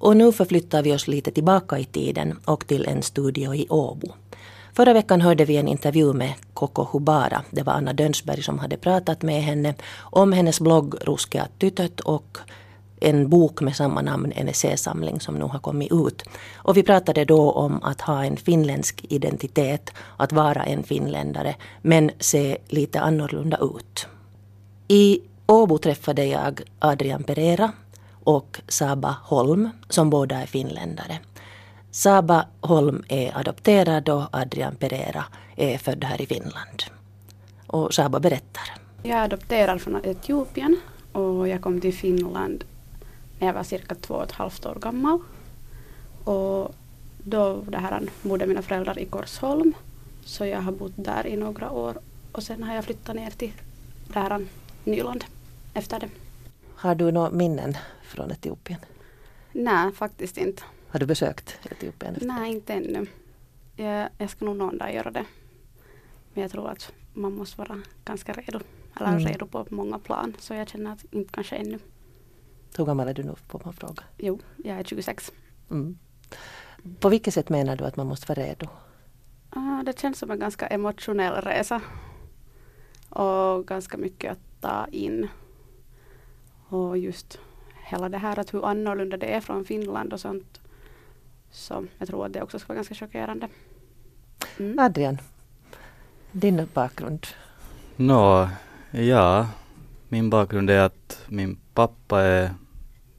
Och 0.00 0.16
nu 0.16 0.32
förflyttar 0.32 0.82
vi 0.82 0.94
oss 0.94 1.08
lite 1.08 1.30
tillbaka 1.30 1.78
i 1.78 1.84
tiden 1.84 2.38
och 2.44 2.66
till 2.66 2.86
en 2.86 3.02
studio 3.02 3.54
i 3.54 3.66
Åbo. 3.68 4.08
Förra 4.72 4.92
veckan 4.92 5.20
hörde 5.20 5.44
vi 5.44 5.56
en 5.56 5.68
intervju 5.68 6.12
med 6.12 6.32
Koko 6.54 6.86
Hubara. 6.92 7.42
Det 7.50 7.62
var 7.62 7.72
Anna 7.72 7.92
Dönsberg 7.92 8.42
som 8.42 8.58
hade 8.58 8.76
pratat 8.76 9.22
med 9.22 9.42
henne 9.42 9.74
om 10.00 10.32
hennes 10.32 10.60
blogg 10.60 10.94
Ruskea 11.00 11.48
tytöt 11.58 12.00
och 12.00 12.38
en 13.00 13.28
bok 13.28 13.60
med 13.60 13.76
samma 13.76 14.02
namn, 14.02 14.32
en 14.32 14.48
essäsamling 14.48 15.20
som 15.20 15.34
nu 15.34 15.44
har 15.44 15.58
kommit 15.58 15.92
ut. 15.92 16.22
Och 16.54 16.76
vi 16.76 16.82
pratade 16.82 17.24
då 17.24 17.50
om 17.50 17.82
att 17.82 18.00
ha 18.00 18.24
en 18.24 18.36
finländsk 18.36 19.04
identitet, 19.08 19.92
att 20.16 20.32
vara 20.32 20.62
en 20.64 20.82
finländare, 20.82 21.54
men 21.82 22.10
se 22.18 22.56
lite 22.68 23.00
annorlunda 23.00 23.58
ut. 23.76 24.06
I 24.88 25.20
Åbo 25.46 25.78
träffade 25.78 26.24
jag 26.24 26.60
Adrian 26.78 27.22
Pereira 27.22 27.72
och 28.30 28.60
Saba 28.68 29.16
Holm 29.22 29.70
som 29.88 30.10
båda 30.10 30.36
är 30.36 30.46
finländare. 30.46 31.18
Saba 31.90 32.46
Holm 32.60 33.04
är 33.08 33.38
adopterad 33.38 34.08
och 34.08 34.24
Adrian 34.32 34.76
Pereira 34.76 35.24
är 35.56 35.78
född 35.78 36.04
här 36.04 36.22
i 36.22 36.26
Finland. 36.26 36.82
Och 37.66 37.94
Saba 37.94 38.20
berättar. 38.20 38.62
Jag 39.02 39.18
är 39.18 39.24
adopterad 39.24 39.80
från 39.80 40.04
Etiopien 40.04 40.80
och 41.12 41.48
jag 41.48 41.62
kom 41.62 41.80
till 41.80 41.94
Finland 41.94 42.64
när 43.38 43.46
jag 43.46 43.54
var 43.54 43.62
cirka 43.62 43.94
två 43.94 44.14
och 44.14 44.24
ett 44.24 44.32
halvt 44.32 44.66
år 44.66 44.78
gammal. 44.80 45.18
Och 46.24 46.74
då 47.24 47.62
det 47.68 47.78
här, 47.78 48.02
bodde 48.22 48.46
mina 48.46 48.62
föräldrar 48.62 48.98
i 48.98 49.06
Korsholm. 49.06 49.72
Så 50.24 50.46
jag 50.46 50.60
har 50.60 50.72
bott 50.72 50.92
där 50.96 51.26
i 51.26 51.36
några 51.36 51.70
år 51.70 51.98
och 52.32 52.42
sen 52.42 52.62
har 52.62 52.74
jag 52.74 52.84
flyttat 52.84 53.16
ner 53.16 53.30
till 53.30 53.52
det 54.06 54.18
här 54.18 54.46
Nyland 54.84 55.24
efter 55.74 56.00
det. 56.00 56.08
Har 56.80 56.94
du 56.94 57.12
några 57.12 57.30
minnen 57.30 57.76
från 58.02 58.30
Etiopien? 58.30 58.80
Nej, 59.52 59.92
faktiskt 59.92 60.36
inte. 60.38 60.62
Har 60.88 61.00
du 61.00 61.06
besökt 61.06 61.58
Etiopien? 61.70 62.14
Efter? 62.14 62.26
Nej, 62.26 62.52
inte 62.52 62.74
ännu. 62.74 63.06
Jag, 63.76 64.08
jag 64.18 64.30
ska 64.30 64.44
nog 64.44 64.56
någon 64.56 64.78
dag 64.78 64.94
göra 64.94 65.10
det. 65.10 65.24
Men 66.34 66.42
jag 66.42 66.50
tror 66.50 66.68
att 66.68 66.92
man 67.14 67.34
måste 67.34 67.58
vara 67.58 67.82
ganska 68.04 68.32
redo. 68.32 68.60
Eller 68.96 69.08
mm. 69.08 69.26
redo 69.26 69.46
på 69.46 69.66
många 69.70 69.98
plan. 69.98 70.36
Så 70.38 70.54
jag 70.54 70.68
känner 70.68 70.92
att 70.92 71.04
inte 71.10 71.32
kanske 71.32 71.56
ännu. 71.56 71.78
Hur 72.76 72.84
gammal 72.84 73.08
är 73.08 73.14
du 73.14 73.22
nu 73.22 73.34
på 73.46 73.60
man 73.64 73.72
fråga? 73.72 74.02
Jo, 74.18 74.38
jag 74.56 74.78
är 74.78 74.84
26. 74.84 75.32
Mm. 75.70 75.98
På 77.00 77.08
vilket 77.08 77.34
sätt 77.34 77.48
menar 77.48 77.76
du 77.76 77.84
att 77.84 77.96
man 77.96 78.06
måste 78.06 78.32
vara 78.32 78.46
redo? 78.46 78.66
Uh, 79.56 79.82
det 79.84 79.98
känns 80.00 80.18
som 80.18 80.30
en 80.30 80.38
ganska 80.38 80.66
emotionell 80.66 81.42
resa. 81.42 81.80
Och 83.08 83.66
ganska 83.66 83.96
mycket 83.96 84.32
att 84.32 84.60
ta 84.60 84.86
in. 84.92 85.28
Och 86.70 86.98
just 86.98 87.38
hela 87.84 88.08
det 88.08 88.18
här 88.18 88.38
att 88.38 88.54
hur 88.54 88.66
annorlunda 88.66 89.16
det 89.16 89.26
är 89.26 89.40
från 89.40 89.64
Finland 89.64 90.12
och 90.12 90.20
sånt. 90.20 90.60
Så 91.50 91.86
jag 91.98 92.08
tror 92.08 92.26
att 92.26 92.32
det 92.32 92.42
också 92.42 92.58
ska 92.58 92.68
vara 92.68 92.76
ganska 92.76 92.94
chockerande. 92.94 93.48
Mm. 94.58 94.78
Adrian, 94.78 95.18
din 96.32 96.68
bakgrund? 96.74 97.26
Nå, 97.96 98.48
ja, 98.90 99.48
min 100.08 100.30
bakgrund 100.30 100.70
är 100.70 100.80
att 100.80 101.24
min 101.28 101.58
pappa 101.74 102.20
är 102.20 102.50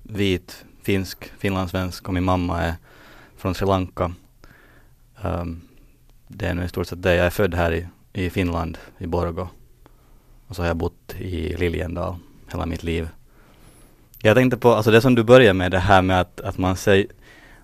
vit, 0.04 0.66
finsk, 0.82 1.32
finlandssvensk 1.38 2.08
och 2.08 2.14
min 2.14 2.24
mamma 2.24 2.62
är 2.62 2.76
från 3.36 3.56
Sri 3.56 3.68
Lanka. 3.68 4.14
Um, 5.24 5.62
det 6.28 6.46
är 6.46 6.54
nu 6.54 6.64
i 6.64 6.70
stort 6.70 6.88
sett 6.88 7.04
det. 7.04 7.16
Jag 7.16 7.26
är 7.26 7.30
född 7.30 7.54
här 7.54 7.74
i, 7.74 7.88
i 8.14 8.30
Finland, 8.30 8.78
i 8.98 9.08
Borgo. 9.08 9.48
Och 10.48 10.56
så 10.56 10.62
har 10.62 10.68
jag 10.68 10.78
bott 10.78 11.16
i 11.20 11.58
Liljendal 11.58 12.16
hela 12.52 12.66
mitt 12.66 12.84
liv. 12.84 13.10
Jag 14.24 14.36
tänkte 14.36 14.58
på, 14.58 14.74
alltså 14.74 14.92
det 14.92 15.02
som 15.02 15.16
du 15.16 15.24
börjar 15.24 15.54
med, 15.54 15.72
det 15.72 15.80
här 15.80 16.02
med 16.02 16.22
att, 16.22 16.42
att 16.42 16.58
man 16.58 16.76
ser 16.76 17.06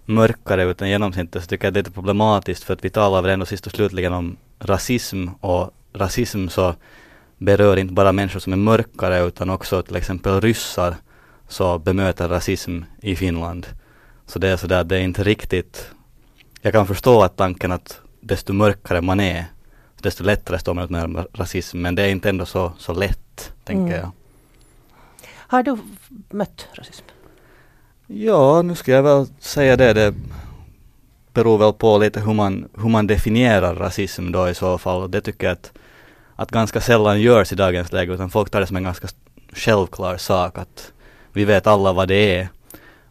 mörkare 0.06 0.64
ut 0.64 0.82
än 0.82 0.90
genomsnittet, 0.90 1.44
så 1.44 1.48
tycker 1.48 1.66
jag 1.66 1.74
det 1.74 1.80
är 1.80 1.82
lite 1.82 1.92
problematiskt 1.92 2.64
för 2.64 2.74
att 2.74 2.86
vi 2.86 2.90
talar 2.90 3.22
väl 3.22 3.32
ändå 3.32 3.46
sist 3.46 3.66
och 3.66 3.72
slutligen 3.72 4.14
om 4.14 4.38
rasism 4.60 5.28
och 5.40 5.72
rasism 5.94 6.48
så 6.48 6.76
berör 7.38 7.78
inte 7.78 7.94
bara 7.94 8.12
människor 8.12 8.40
som 8.40 8.54
är 8.54 8.58
mörkare 8.58 9.20
utan 9.28 9.50
också 9.50 9.82
till 9.82 9.96
exempel 9.96 10.42
ryssar 10.42 10.96
så 11.48 11.80
bemöter 11.80 12.30
rasism 12.30 12.82
i 13.02 13.16
Finland. 13.16 13.68
Så 14.26 14.40
det 14.40 14.48
är 14.48 14.58
sådär, 14.58 14.84
det 14.84 14.96
är 14.96 15.02
inte 15.02 15.24
riktigt, 15.24 15.90
jag 16.62 16.74
kan 16.74 16.88
förstå 16.88 17.24
att 17.24 17.38
tanken 17.38 17.72
att 17.72 18.00
desto 18.22 18.54
mörkare 18.54 19.02
man 19.02 19.20
är, 19.20 19.46
desto 20.02 20.24
lättare 20.24 20.60
står 20.60 20.74
man 20.74 20.84
ut 20.84 20.90
med 20.90 21.26
rasism, 21.34 21.82
men 21.82 21.96
det 21.96 22.04
är 22.04 22.10
inte 22.10 22.30
ändå 22.30 22.46
så, 22.46 22.72
så 22.78 22.94
lätt, 22.94 23.54
tänker 23.64 23.84
mm. 23.84 24.00
jag. 24.00 24.12
Har 25.48 25.64
du 25.64 25.78
mött 26.30 26.68
rasism? 26.74 27.06
Ja, 28.08 28.62
nu 28.62 28.76
ska 28.76 28.92
jag 28.92 29.04
väl 29.04 29.26
säga 29.40 29.76
det. 29.76 29.94
Det 29.94 30.14
beror 31.34 31.58
väl 31.58 31.74
på 31.74 31.98
lite 31.98 32.20
hur 32.20 32.34
man, 32.34 32.70
hur 32.78 32.90
man 32.90 33.08
definierar 33.08 33.76
rasism 33.76 34.32
då 34.32 34.50
i 34.50 34.56
så 34.56 34.78
fall. 34.78 35.12
Det 35.12 35.22
tycker 35.22 35.48
jag 35.48 35.54
att, 35.54 35.72
att 36.36 36.52
ganska 36.52 36.82
sällan 36.82 37.22
görs 37.22 37.52
i 37.52 37.56
dagens 37.56 37.92
läge, 37.92 38.14
utan 38.14 38.30
folk 38.30 38.50
tar 38.50 38.60
det 38.60 38.68
som 38.68 38.78
en 38.78 38.84
ganska 38.84 39.08
självklar 39.54 40.18
sak 40.18 40.58
att 40.58 40.92
vi 41.34 41.46
vet 41.46 41.68
alla 41.68 41.94
vad 41.94 42.08
det 42.08 42.36
är. 42.38 42.48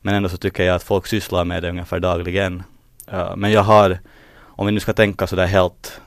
Men 0.03 0.15
ändå 0.15 0.29
så 0.29 0.37
tycker 0.37 0.65
jag 0.65 0.77
att 0.77 0.83
folk 0.83 1.07
sysslar 1.07 1.45
med 1.45 1.63
det 1.63 1.71
ungefär 1.71 2.01
dagligen. 2.01 2.63
Uh, 3.13 3.37
men 3.37 3.53
jag 3.53 3.63
har, 3.63 3.99
om 4.39 4.67
vi 4.67 4.73
nu 4.73 4.81
ska 4.81 4.93
tänka 4.93 5.27
sådär 5.27 5.47
helt 5.47 6.01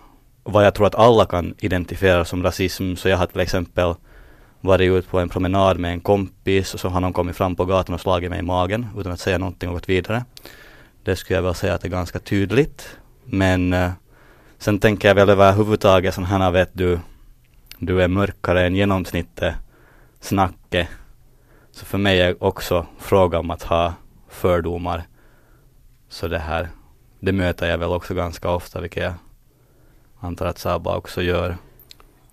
vad 0.44 0.66
jag 0.66 0.74
tror 0.74 0.88
att 0.88 0.96
alla 0.96 1.26
kan 1.26 1.56
identifiera 1.58 2.26
som 2.26 2.44
rasism, 2.44 2.96
så 2.96 3.10
jag 3.10 3.18
har 3.18 3.26
till 3.26 3.42
exempel 3.42 3.96
varit 4.62 4.92
ute 4.92 5.10
på 5.10 5.20
en 5.20 5.30
promenad 5.30 5.80
med 5.80 5.92
en 5.92 6.00
kompis 6.00 6.74
och 6.74 6.80
så 6.80 6.90
har 6.90 7.00
någon 7.00 7.14
kommit 7.14 7.36
fram 7.36 7.56
på 7.56 7.66
gatan 7.66 7.96
och 7.96 8.02
slagit 8.02 8.30
mig 8.30 8.40
i 8.40 8.42
magen 8.42 8.88
utan 8.98 9.12
att 9.12 9.20
säga 9.20 9.38
någonting 9.38 9.70
och 9.70 9.76
gått 9.76 9.90
vidare. 9.90 10.26
Det 11.04 11.16
skulle 11.16 11.38
jag 11.38 11.44
väl 11.44 11.56
säga 11.56 11.74
att 11.74 11.82
det 11.82 11.88
är 11.88 11.90
ganska 11.90 12.20
tydligt. 12.20 12.98
Men 13.26 13.74
uh, 13.74 13.92
sen 14.58 14.80
tänker 14.80 15.08
jag 15.08 15.16
väl 15.16 15.30
överhuvudtaget 15.30 16.14
sån 16.14 16.24
här 16.24 16.52
vet 16.52 16.70
du, 16.74 17.00
du 17.78 18.02
är 18.02 18.08
mörkare 18.08 18.66
än 18.66 18.76
genomsnittet 18.76 19.56
snacket. 20.20 20.88
Så 21.72 21.86
för 21.86 21.98
mig 21.98 22.22
är 22.22 22.44
också 22.44 22.86
fråga 23.00 23.40
om 23.40 23.52
att 23.52 23.64
ha 23.64 23.94
fördomar. 24.28 25.04
Så 26.10 26.28
det 26.28 26.40
här, 26.40 26.70
det 27.20 27.32
möter 27.32 27.70
jag 27.70 27.78
väl 27.78 27.90
också 27.90 28.14
ganska 28.14 28.50
ofta, 28.50 28.82
vilket 28.82 29.04
jag 29.04 29.14
antar 30.20 30.46
att 30.46 30.58
Saba 30.58 30.98
också 30.98 31.22
gör. 31.22 31.58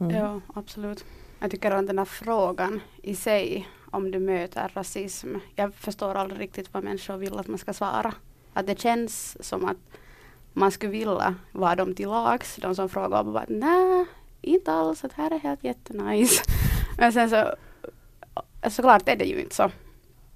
Mm. 0.00 0.16
Ja, 0.16 0.40
absolut. 0.54 1.04
Jag 1.38 1.50
tycker 1.50 1.70
att 1.70 1.86
den 1.86 1.98
här 1.98 2.04
frågan 2.04 2.80
i 3.02 3.14
sig, 3.14 3.68
om 3.90 4.10
du 4.10 4.18
möter 4.18 4.70
rasism, 4.74 5.34
jag 5.54 5.74
förstår 5.74 6.14
aldrig 6.14 6.40
riktigt 6.40 6.74
vad 6.74 6.84
människor 6.84 7.16
vill 7.16 7.38
att 7.38 7.48
man 7.48 7.58
ska 7.58 7.72
svara. 7.72 8.14
Att 8.52 8.66
det 8.66 8.80
känns 8.80 9.36
som 9.46 9.64
att 9.64 9.76
man 10.52 10.72
skulle 10.72 10.92
vilja 10.92 11.34
vara 11.52 11.76
dem 11.76 11.94
till 11.94 12.08
lags, 12.08 12.56
de 12.56 12.74
som 12.74 12.88
frågar 12.88 13.18
och 13.18 13.32
bara 13.32 13.44
nej, 13.48 14.06
inte 14.40 14.72
alls, 14.72 15.00
det 15.00 15.10
här 15.14 15.30
är 15.30 15.38
helt 15.38 15.64
jättenice. 15.64 16.42
Men 16.98 17.12
sen 17.12 17.30
så, 17.30 17.54
såklart 18.70 19.08
är 19.08 19.16
det 19.16 19.24
ju 19.24 19.40
inte 19.40 19.54
så. 19.54 19.70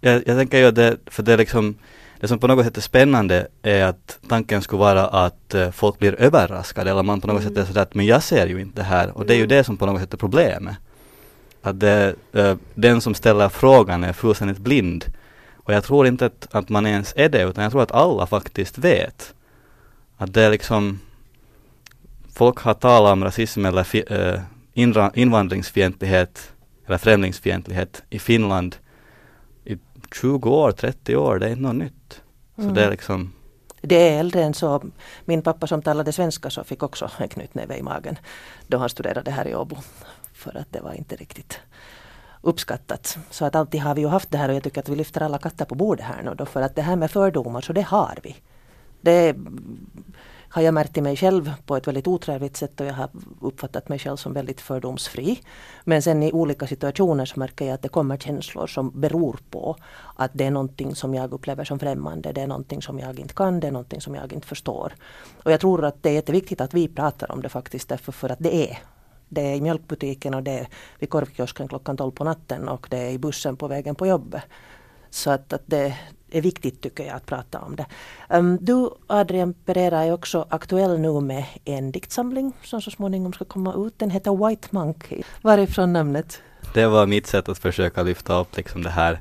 Jag, 0.01 0.23
jag 0.27 0.39
tänker 0.39 0.59
ju 0.59 0.65
att 0.65 0.75
det, 0.75 0.97
för 1.07 1.23
det 1.23 1.33
är 1.33 1.39
liksom 1.39 1.79
det 2.21 2.29
som 2.29 2.39
på 2.39 2.47
något 2.47 2.65
sätt 2.65 2.77
är 2.77 2.81
spännande 2.81 3.49
är 3.63 3.85
att 3.85 4.19
tanken 4.29 4.63
skulle 4.63 4.81
vara 4.81 5.07
att 5.07 5.55
uh, 5.55 5.71
folk 5.71 5.99
blir 5.99 6.15
överraskade 6.21 6.91
eller 6.91 7.03
man 7.03 7.21
på 7.21 7.27
något 7.27 7.41
mm. 7.41 7.55
sätt 7.55 7.63
är 7.63 7.67
sådär 7.67 7.83
att 7.83 7.95
men 7.95 8.07
jag 8.07 8.23
ser 8.23 8.47
ju 8.47 8.61
inte 8.61 8.81
det 8.81 8.85
här 8.85 9.17
och 9.17 9.27
det 9.27 9.35
är 9.35 9.39
ju 9.39 9.47
det 9.47 9.65
som 9.65 9.77
på 9.77 9.87
något 9.87 10.01
sätt 10.01 10.15
är 10.15 10.19
problemet 10.19 10.77
att 11.63 11.81
det, 11.81 12.15
uh, 12.37 12.57
den 12.75 13.01
som 13.01 13.15
ställer 13.15 13.49
frågan 13.49 14.05
är 14.05 14.13
fullständigt 14.13 14.59
blind. 14.59 15.05
Och 15.57 15.75
jag 15.75 15.85
tror 15.85 16.07
inte 16.07 16.27
att, 16.27 16.49
att 16.51 16.69
man 16.69 16.87
ens 16.87 17.15
är 17.17 17.29
det, 17.29 17.43
utan 17.43 17.63
jag 17.63 17.73
tror 17.73 17.83
att 17.83 17.93
alla 17.93 18.27
faktiskt 18.27 18.79
vet. 18.79 19.35
Att 20.17 20.35
det 20.35 20.43
är 20.43 20.51
liksom, 20.51 21.01
folk 22.35 22.59
har 22.59 22.75
talat 22.75 23.13
om 23.13 23.25
rasism 23.25 23.67
eller 23.67 23.85
fi, 23.85 24.05
uh, 24.11 24.41
invandringsfientlighet 25.15 26.53
eller 26.87 26.99
främlingsfientlighet 26.99 28.03
i 28.11 28.19
Finland 28.19 28.77
i 29.65 29.79
20 30.15 30.51
år, 30.51 30.73
30 30.73 31.17
år, 31.17 31.39
det 31.39 31.47
är 31.47 31.51
inte 31.51 31.63
något 31.63 31.75
nytt. 31.75 32.23
Så 32.57 32.63
mm. 32.63 32.75
det 32.75 32.85
är 32.85 32.91
liksom 32.91 33.33
det 33.83 34.09
är 34.09 34.21
äldre 34.21 34.43
än 34.43 34.55
så. 34.55 34.83
Min 35.25 35.43
pappa 35.43 35.67
som 35.67 35.83
talade 35.83 36.13
svenska 36.13 36.51
så 36.51 36.65
fick 36.65 36.83
också 36.83 37.11
en 37.19 37.29
knytnäve 37.29 37.77
i 37.77 37.83
magen 37.83 38.19
då 38.67 38.79
han 38.79 38.89
studerade 38.89 39.31
här 39.31 39.49
i 39.49 39.55
Åbo 39.55 39.77
för 40.41 40.57
att 40.57 40.73
det 40.73 40.81
var 40.81 40.93
inte 40.93 41.17
riktigt 41.17 41.61
uppskattat. 42.43 43.19
Så 43.31 43.45
att 43.45 43.55
alltid 43.55 43.81
har 43.81 43.95
vi 43.95 44.01
ju 44.01 44.09
haft 44.09 44.31
det 44.31 44.39
här 44.39 44.49
och 44.49 44.55
jag 44.55 44.63
tycker 44.63 44.81
att 44.81 44.89
vi 44.89 44.97
lyfter 44.97 45.23
alla 45.23 45.39
katter 45.39 45.65
på 45.65 45.75
bordet 45.75 46.07
här 46.07 46.23
nu 46.23 46.35
då 46.35 46.47
för 46.47 46.63
att 46.63 46.77
det 46.77 46.83
här 46.83 46.97
med 46.97 47.11
fördomar 47.11 47.61
så 47.61 47.73
det 47.73 47.83
har 47.83 48.19
vi. 48.23 48.37
Det 49.01 49.37
har 50.53 50.63
jag 50.63 50.75
märkt 50.75 50.97
i 50.97 51.01
mig 51.01 51.17
själv 51.17 51.53
på 51.67 51.77
ett 51.77 51.87
väldigt 51.87 52.07
otrevligt 52.07 52.57
sätt 52.57 52.81
och 52.81 52.87
jag 52.87 52.95
har 52.95 53.09
uppfattat 53.41 53.89
mig 53.89 53.99
själv 53.99 54.17
som 54.17 54.33
väldigt 54.33 54.61
fördomsfri. 54.61 55.41
Men 55.85 56.03
sen 56.03 56.23
i 56.23 56.33
olika 56.33 56.67
situationer 56.67 57.25
så 57.25 57.39
märker 57.39 57.65
jag 57.65 57.75
att 57.75 57.83
det 57.83 57.89
kommer 57.89 58.17
känslor 58.17 58.67
som 58.67 59.01
beror 59.01 59.39
på 59.51 59.77
att 60.17 60.31
det 60.35 60.45
är 60.47 60.51
någonting 60.51 60.95
som 60.95 61.15
jag 61.15 61.33
upplever 61.33 61.65
som 61.65 61.79
främmande. 61.79 62.33
Det 62.33 62.41
är 62.41 62.47
någonting 62.47 62.83
som 62.83 62.99
jag 62.99 63.21
inte 63.21 63.35
kan, 63.35 63.61
det 63.61 63.67
är 63.67 63.73
någonting 63.73 64.01
som 64.01 64.15
jag 64.15 64.33
inte 64.33 64.47
förstår. 64.47 64.93
Och 65.45 65.53
jag 65.53 65.61
tror 65.61 65.85
att 65.85 66.03
det 66.03 66.09
är 66.09 66.15
jätteviktigt 66.15 66.61
att 66.61 66.75
vi 66.75 66.89
pratar 66.89 67.33
om 67.33 67.43
det 67.43 67.49
faktiskt 67.49 67.89
därför 67.89 68.13
för 68.13 68.33
att 68.33 68.39
det 68.39 68.55
är 68.55 68.79
det 69.31 69.41
är 69.41 69.55
i 69.55 69.61
mjölkbutiken 69.61 70.35
och 70.35 70.43
det 70.43 70.59
är 70.59 70.69
vid 70.99 71.11
korvkiosken 71.11 71.69
klockan 71.69 71.97
12 71.97 72.11
på 72.11 72.25
natten 72.25 72.69
och 72.69 72.87
det 72.91 72.99
är 72.99 73.11
i 73.11 73.19
bussen 73.19 73.57
på 73.57 73.69
vägen 73.69 73.95
på 73.95 74.07
jobbet. 74.07 74.43
Så 75.11 75.31
att, 75.31 75.53
att 75.53 75.63
det, 75.67 75.95
är 76.31 76.41
viktigt 76.41 76.81
tycker 76.81 77.05
jag 77.05 77.17
att 77.17 77.27
prata 77.27 77.59
om 77.59 77.77
det. 77.77 77.87
Um, 78.29 78.59
du 78.61 78.91
Adrian 79.07 79.55
Pereira 79.55 80.05
är 80.05 80.13
också 80.13 80.47
aktuell 80.51 80.99
nu 80.99 81.21
med 81.21 81.45
en 81.65 81.93
diktsamling 81.93 82.53
som 82.63 82.83
så 82.83 82.91
småningom 82.91 83.33
ska 83.33 83.45
komma 83.45 83.75
ut. 83.87 83.99
Den 83.99 84.11
heter 84.11 84.49
White 84.49 84.69
Monkey. 84.71 85.23
Varifrån 85.43 85.93
namnet? 85.93 86.43
Det 86.75 86.87
var 86.87 87.07
mitt 87.07 87.27
sätt 87.27 87.49
att 87.49 87.59
försöka 87.59 88.03
lyfta 88.03 88.41
upp 88.41 88.57
liksom 88.57 88.83
det 88.83 88.91
här 88.91 89.13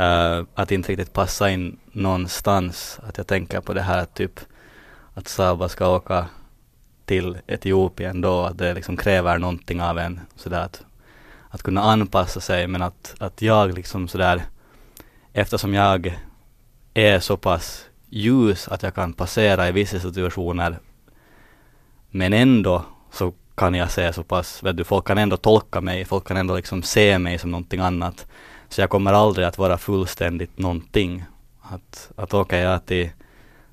uh, 0.00 0.46
att 0.54 0.72
inte 0.72 0.92
riktigt 0.92 1.12
passa 1.12 1.50
in 1.50 1.78
någonstans. 1.92 3.00
Att 3.02 3.16
jag 3.18 3.26
tänker 3.26 3.60
på 3.60 3.74
det 3.74 3.82
här 3.82 4.04
typ 4.04 4.40
att 5.14 5.28
Saba 5.28 5.68
ska 5.68 5.96
åka 5.96 6.26
till 7.04 7.38
Etiopien 7.46 8.20
då, 8.20 8.42
att 8.42 8.58
det 8.58 8.74
liksom 8.74 8.96
kräver 8.96 9.38
någonting 9.38 9.82
av 9.82 9.98
en 9.98 10.20
sådär 10.36 10.60
att, 10.60 10.84
att 11.48 11.62
kunna 11.62 11.82
anpassa 11.82 12.40
sig 12.40 12.66
men 12.66 12.82
att, 12.82 13.14
att 13.18 13.42
jag 13.42 13.74
liksom 13.74 14.08
sådär 14.08 14.42
eftersom 15.32 15.74
jag 15.74 16.18
är 16.94 17.20
så 17.20 17.36
pass 17.36 17.84
ljus 18.08 18.68
att 18.68 18.82
jag 18.82 18.94
kan 18.94 19.12
passera 19.12 19.68
i 19.68 19.72
vissa 19.72 20.00
situationer 20.00 20.78
men 22.10 22.32
ändå 22.32 22.84
så 23.10 23.32
kan 23.54 23.74
jag 23.74 23.90
se 23.90 24.12
så 24.12 24.22
pass, 24.22 24.62
vet 24.62 24.76
du, 24.76 24.84
folk 24.84 25.06
kan 25.06 25.18
ändå 25.18 25.36
tolka 25.36 25.80
mig, 25.80 26.04
folk 26.04 26.28
kan 26.28 26.36
ändå 26.36 26.56
liksom 26.56 26.82
se 26.82 27.18
mig 27.18 27.38
som 27.38 27.50
någonting 27.50 27.80
annat. 27.80 28.26
Så 28.68 28.80
jag 28.80 28.90
kommer 28.90 29.12
aldrig 29.12 29.46
att 29.46 29.58
vara 29.58 29.78
fullständigt 29.78 30.58
någonting. 30.58 31.24
Att, 31.62 32.10
att 32.16 32.34
åker 32.34 32.58
jag 32.58 32.86
till 32.86 33.10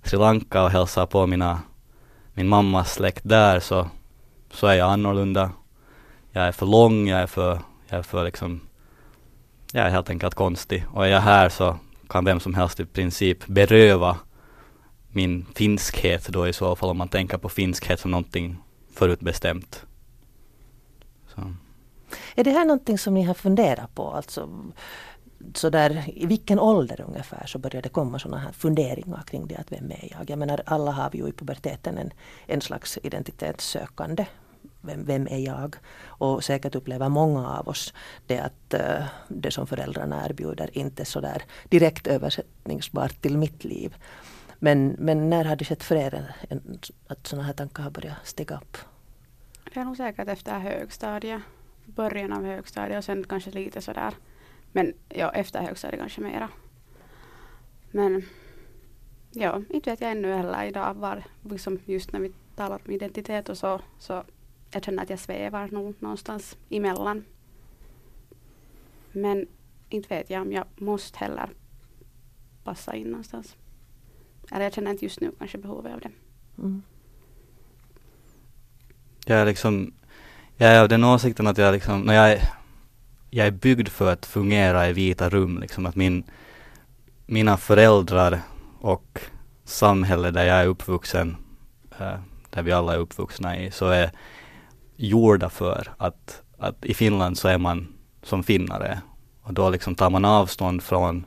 Sri 0.03 0.19
Lanka 0.19 0.63
och 0.63 0.69
hälsar 0.69 1.05
på 1.05 1.27
mina, 1.27 1.59
min 2.39 2.47
mammas 2.47 2.93
släkt 2.93 3.21
där 3.23 3.59
så, 3.59 3.89
så 4.51 4.67
är 4.67 4.73
jag 4.73 4.91
annorlunda. 4.91 5.51
Jag 6.31 6.47
är 6.47 6.51
för 6.51 6.65
lång, 6.65 7.07
jag 7.07 7.19
är 7.19 7.27
för, 7.27 7.59
jag 7.87 7.99
är 7.99 8.03
för 8.03 8.25
liksom, 8.25 8.61
jag 9.71 9.85
är 9.85 9.89
helt 9.89 10.09
enkelt 10.09 10.35
konstig. 10.35 10.85
Och 10.93 11.05
är 11.05 11.09
jag 11.09 11.21
här 11.21 11.49
så 11.49 11.77
kan 12.09 12.25
vem 12.25 12.39
som 12.39 12.53
helst 12.53 12.79
i 12.79 12.85
princip 12.85 13.47
beröva 13.47 14.17
min 15.07 15.45
finskhet 15.55 16.27
då 16.27 16.47
i 16.47 16.53
så 16.53 16.75
fall 16.75 16.89
om 16.89 16.97
man 16.97 17.07
tänker 17.07 17.37
på 17.37 17.49
finskhet 17.49 17.99
som 17.99 18.11
någonting 18.11 18.57
förutbestämt. 18.93 19.85
Så. 21.35 21.53
Är 22.35 22.43
det 22.43 22.51
här 22.51 22.65
någonting 22.65 22.97
som 22.97 23.13
ni 23.13 23.23
har 23.23 23.33
funderat 23.33 23.95
på? 23.95 24.11
Alltså, 24.11 24.49
så 25.53 25.69
där, 25.69 26.03
I 26.15 26.25
vilken 26.25 26.59
ålder 26.59 27.01
ungefär 27.07 27.45
så 27.45 27.59
börjar 27.59 27.81
det 27.81 27.89
komma 27.89 28.19
sådana 28.19 28.37
här 28.37 28.51
funderingar 28.51 29.23
kring 29.27 29.47
det 29.47 29.55
att 29.55 29.71
vem 29.71 29.91
är 29.91 30.07
jag? 30.11 30.29
Jag 30.29 30.39
menar 30.39 30.61
alla 30.65 30.91
har 30.91 31.09
vi 31.11 31.17
ju 31.17 31.27
i 31.27 31.31
puberteten 31.31 31.97
en, 31.97 32.11
en 32.47 32.61
slags 32.61 32.97
identitetssökande. 33.03 34.25
Vem, 34.81 35.05
vem 35.05 35.27
är 35.27 35.37
jag? 35.37 35.75
Och 36.05 36.43
säkert 36.43 36.75
upplever 36.75 37.09
många 37.09 37.49
av 37.49 37.67
oss 37.67 37.93
det 38.27 38.39
att 38.39 38.73
eh, 38.73 39.03
det 39.27 39.51
som 39.51 39.67
föräldrarna 39.67 40.25
erbjuder 40.25 40.77
inte 40.77 41.03
är 41.03 41.05
sådär 41.05 41.43
direkt 41.69 42.07
översättningsbart 42.07 43.21
till 43.21 43.37
mitt 43.37 43.63
liv. 43.63 43.95
Men, 44.59 44.95
men 44.99 45.29
när 45.29 45.45
har 45.45 45.55
det 45.55 45.65
skett 45.65 45.83
för 45.83 45.95
er 45.95 46.35
en, 46.49 46.79
att 47.07 47.27
sådana 47.27 47.47
här 47.47 47.53
tankar 47.53 47.83
har 47.83 47.91
börjat 47.91 48.15
stiga 48.23 48.55
upp? 48.55 48.77
Det 49.73 49.79
är 49.79 49.85
nog 49.85 49.97
säkert 49.97 50.27
efter 50.27 50.59
högstadiet. 50.59 51.41
Början 51.85 52.33
av 52.33 52.45
högstadiet 52.45 52.97
och 52.97 53.03
sen 53.03 53.23
kanske 53.23 53.51
lite 53.51 53.81
sådär. 53.81 54.13
Men 54.71 54.93
ja, 55.09 55.29
efter 55.29 55.61
högstadiet 55.61 55.99
kanske 55.99 56.21
mera. 56.21 56.49
Men 57.91 58.25
ja, 59.31 59.61
inte 59.69 59.89
vet 59.89 60.01
jag 60.01 60.11
ännu 60.11 60.33
heller 60.33 60.65
idag 60.65 60.93
var 60.93 61.23
liksom 61.43 61.79
just 61.85 62.11
när 62.11 62.19
vi 62.19 62.31
talar 62.55 62.81
om 62.85 62.91
identitet 62.91 63.49
och 63.49 63.57
så, 63.57 63.81
så 63.99 64.23
jag 64.71 64.83
känner 64.83 65.03
att 65.03 65.09
jag 65.09 65.19
svävar 65.19 65.69
nog 65.71 65.95
någonstans 65.99 66.57
emellan. 66.69 67.25
Men 69.11 69.47
inte 69.89 70.15
vet 70.15 70.29
jag 70.29 70.41
om 70.41 70.51
jag 70.51 70.65
måste 70.75 71.19
heller 71.19 71.49
passa 72.63 72.95
in 72.95 73.07
någonstans. 73.07 73.55
Eller 74.51 74.63
jag 74.63 74.73
känner 74.73 74.91
inte 74.91 75.05
just 75.05 75.21
nu 75.21 75.31
kanske 75.39 75.57
behovet 75.57 75.93
av 75.93 75.99
det. 75.99 76.11
Mm. 76.57 76.81
Jag 79.25 79.39
är 79.39 79.45
liksom, 79.45 79.93
jag 80.57 80.69
är 80.69 80.81
av 80.81 80.89
den 80.89 81.03
åsikten 81.03 81.47
att 81.47 81.57
jag 81.57 81.73
liksom, 81.73 82.01
när 82.01 82.13
jag 82.13 82.31
är, 82.31 82.58
jag 83.29 83.47
är 83.47 83.51
byggd 83.51 83.87
för 83.87 84.11
att 84.13 84.25
fungera 84.25 84.89
i 84.89 84.93
vita 84.93 85.29
rum, 85.29 85.59
liksom 85.59 85.85
att 85.85 85.95
min, 85.95 86.23
mina 87.25 87.57
föräldrar 87.57 88.39
och 88.81 89.19
samhället 89.65 90.33
där 90.33 90.45
jag 90.45 90.57
är 90.57 90.67
uppvuxen, 90.67 91.37
äh, 91.99 92.19
där 92.49 92.63
vi 92.63 92.71
alla 92.71 92.93
är 92.93 92.97
uppvuxna 92.97 93.59
i, 93.59 93.71
så 93.71 93.89
är 93.89 94.11
gjorda 94.95 95.49
för 95.49 95.87
att, 95.97 96.41
att 96.57 96.85
i 96.85 96.93
Finland 96.93 97.37
så 97.37 97.47
är 97.47 97.57
man 97.57 97.87
som 98.23 98.43
finnare. 98.43 99.01
Och 99.41 99.53
då 99.53 99.69
liksom 99.69 99.95
tar 99.95 100.09
man 100.09 100.25
avstånd 100.25 100.83
från 100.83 101.25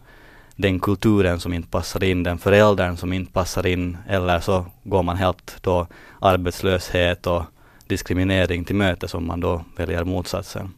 den 0.56 0.80
kulturen 0.80 1.40
som 1.40 1.52
inte 1.52 1.68
passar 1.68 2.04
in, 2.04 2.22
den 2.22 2.38
föräldern 2.38 2.96
som 2.96 3.12
inte 3.12 3.32
passar 3.32 3.66
in, 3.66 3.98
eller 4.08 4.40
så 4.40 4.66
går 4.82 5.02
man 5.02 5.16
helt 5.16 5.56
då 5.60 5.86
arbetslöshet 6.20 7.26
och 7.26 7.42
diskriminering 7.86 8.64
till 8.64 8.76
möte 8.76 9.08
som 9.08 9.26
man 9.26 9.40
då 9.40 9.64
väljer 9.76 10.04
motsatsen. 10.04 10.74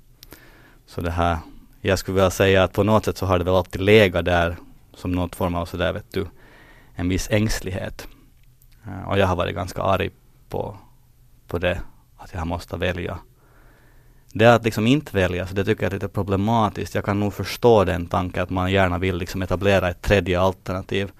Så 0.86 1.00
det 1.00 1.10
här, 1.10 1.38
jag 1.80 1.98
skulle 1.98 2.14
vilja 2.14 2.30
säga 2.30 2.62
att 2.62 2.72
på 2.72 2.82
något 2.82 3.04
sätt 3.04 3.16
så 3.16 3.26
har 3.26 3.38
det 3.38 3.44
väl 3.44 3.54
alltid 3.54 3.80
legat 3.80 4.24
där 4.24 4.56
som 4.94 5.12
något 5.12 5.36
form 5.36 5.54
av 5.54 5.66
sådär 5.66 5.92
vet 5.92 6.12
du, 6.12 6.26
en 6.94 7.08
viss 7.08 7.30
ängslighet. 7.30 8.08
Eh, 8.86 9.08
och 9.08 9.18
jag 9.18 9.26
har 9.26 9.36
varit 9.36 9.54
ganska 9.54 9.82
arg 9.82 10.10
på, 10.48 10.76
på 11.46 11.58
det, 11.58 11.80
att 12.16 12.34
jag 12.34 12.46
måste 12.46 12.76
välja. 12.76 13.18
Det 14.32 14.46
att 14.46 14.64
liksom 14.64 14.86
inte 14.86 15.16
välja, 15.16 15.46
så 15.46 15.54
det 15.54 15.64
tycker 15.64 15.82
jag 15.82 15.92
är 15.92 15.96
lite 15.96 16.08
problematiskt. 16.08 16.94
Jag 16.94 17.04
kan 17.04 17.20
nog 17.20 17.34
förstå 17.34 17.84
den 17.84 18.06
tanken 18.06 18.42
att 18.42 18.50
man 18.50 18.72
gärna 18.72 18.98
vill 18.98 19.16
liksom 19.16 19.42
etablera 19.42 19.90
ett 19.90 20.02
tredje 20.02 20.40
alternativ. 20.40 21.12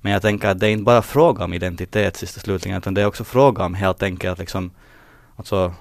Men 0.00 0.12
jag 0.12 0.22
tänker 0.22 0.48
att 0.48 0.60
det 0.60 0.66
är 0.68 0.70
inte 0.70 0.84
bara 0.84 1.02
fråga 1.02 1.44
om 1.44 1.52
identitet 1.52 2.16
sist 2.16 2.36
och 2.36 2.42
slutligen, 2.42 2.78
utan 2.78 2.94
det 2.94 3.02
är 3.02 3.06
också 3.06 3.24
fråga 3.24 3.64
om 3.64 3.74
helt 3.74 4.02
enkelt 4.02 4.38
liksom 4.38 4.70
alltså 5.36 5.74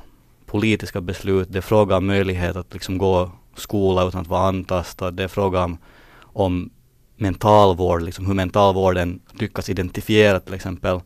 politiska 0.47 1.01
beslut, 1.01 1.47
det 1.51 1.57
är 1.57 1.61
fråga 1.61 1.97
om 1.97 2.05
möjlighet 2.05 2.55
att 2.55 2.73
liksom 2.73 2.97
gå 2.97 3.31
skola 3.55 4.07
utan 4.07 4.21
att 4.21 4.27
vara 4.27 4.47
antastad, 4.47 5.11
det 5.11 5.23
är 5.23 5.27
fråga 5.27 5.63
om, 5.63 5.77
om 6.21 6.69
mentalvård, 7.15 8.01
liksom 8.01 8.25
hur 8.25 8.33
mentalvården 8.33 9.19
lyckas 9.31 9.69
identifiera 9.69 10.39
till 10.39 10.53
exempel 10.53 10.99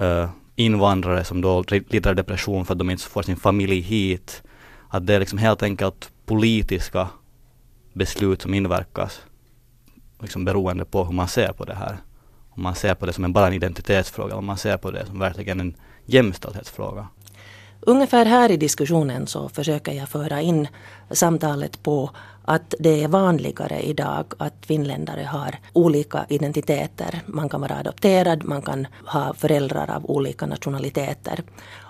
uh, 0.00 0.28
invandrare 0.56 1.24
som 1.24 1.40
då 1.40 1.64
lider 1.68 2.10
av 2.10 2.16
depression 2.16 2.64
för 2.64 2.74
att 2.74 2.78
de 2.78 2.90
inte 2.90 3.02
får 3.02 3.22
sin 3.22 3.36
familj 3.36 3.80
hit. 3.80 4.42
Att 4.88 5.06
det 5.06 5.14
är 5.14 5.20
liksom 5.20 5.38
helt 5.38 5.62
enkelt 5.62 6.10
politiska 6.26 7.08
beslut 7.92 8.42
som 8.42 8.54
inverkas 8.54 9.20
liksom 10.20 10.44
beroende 10.44 10.84
på 10.84 11.04
hur 11.04 11.12
man 11.12 11.28
ser 11.28 11.52
på 11.52 11.64
det 11.64 11.74
här. 11.74 11.96
Om 12.50 12.62
man 12.62 12.74
ser 12.74 12.94
på 12.94 13.06
det 13.06 13.12
som 13.12 13.24
en 13.24 13.32
bara 13.32 13.46
en 13.46 13.52
identitetsfråga, 13.52 14.36
om 14.36 14.44
man 14.44 14.58
ser 14.58 14.76
på 14.76 14.90
det 14.90 15.06
som 15.06 15.18
verkligen 15.18 15.60
en 15.60 15.74
jämställdhetsfråga. 16.04 17.08
Ungefär 17.80 18.24
här 18.26 18.50
i 18.50 18.56
diskussionen 18.56 19.26
så 19.26 19.48
försöker 19.48 19.92
jag 19.92 20.08
föra 20.08 20.40
in 20.40 20.68
samtalet 21.10 21.82
på 21.82 22.10
att 22.44 22.74
det 22.78 23.02
är 23.02 23.08
vanligare 23.08 23.80
idag 23.80 24.24
att 24.38 24.66
finländare 24.66 25.22
har 25.22 25.58
olika 25.72 26.26
identiteter. 26.28 27.20
Man 27.26 27.48
kan 27.48 27.60
vara 27.60 27.76
adopterad, 27.76 28.44
man 28.44 28.62
kan 28.62 28.86
ha 29.06 29.34
föräldrar 29.34 29.90
av 29.90 30.10
olika 30.10 30.46
nationaliteter. 30.46 31.42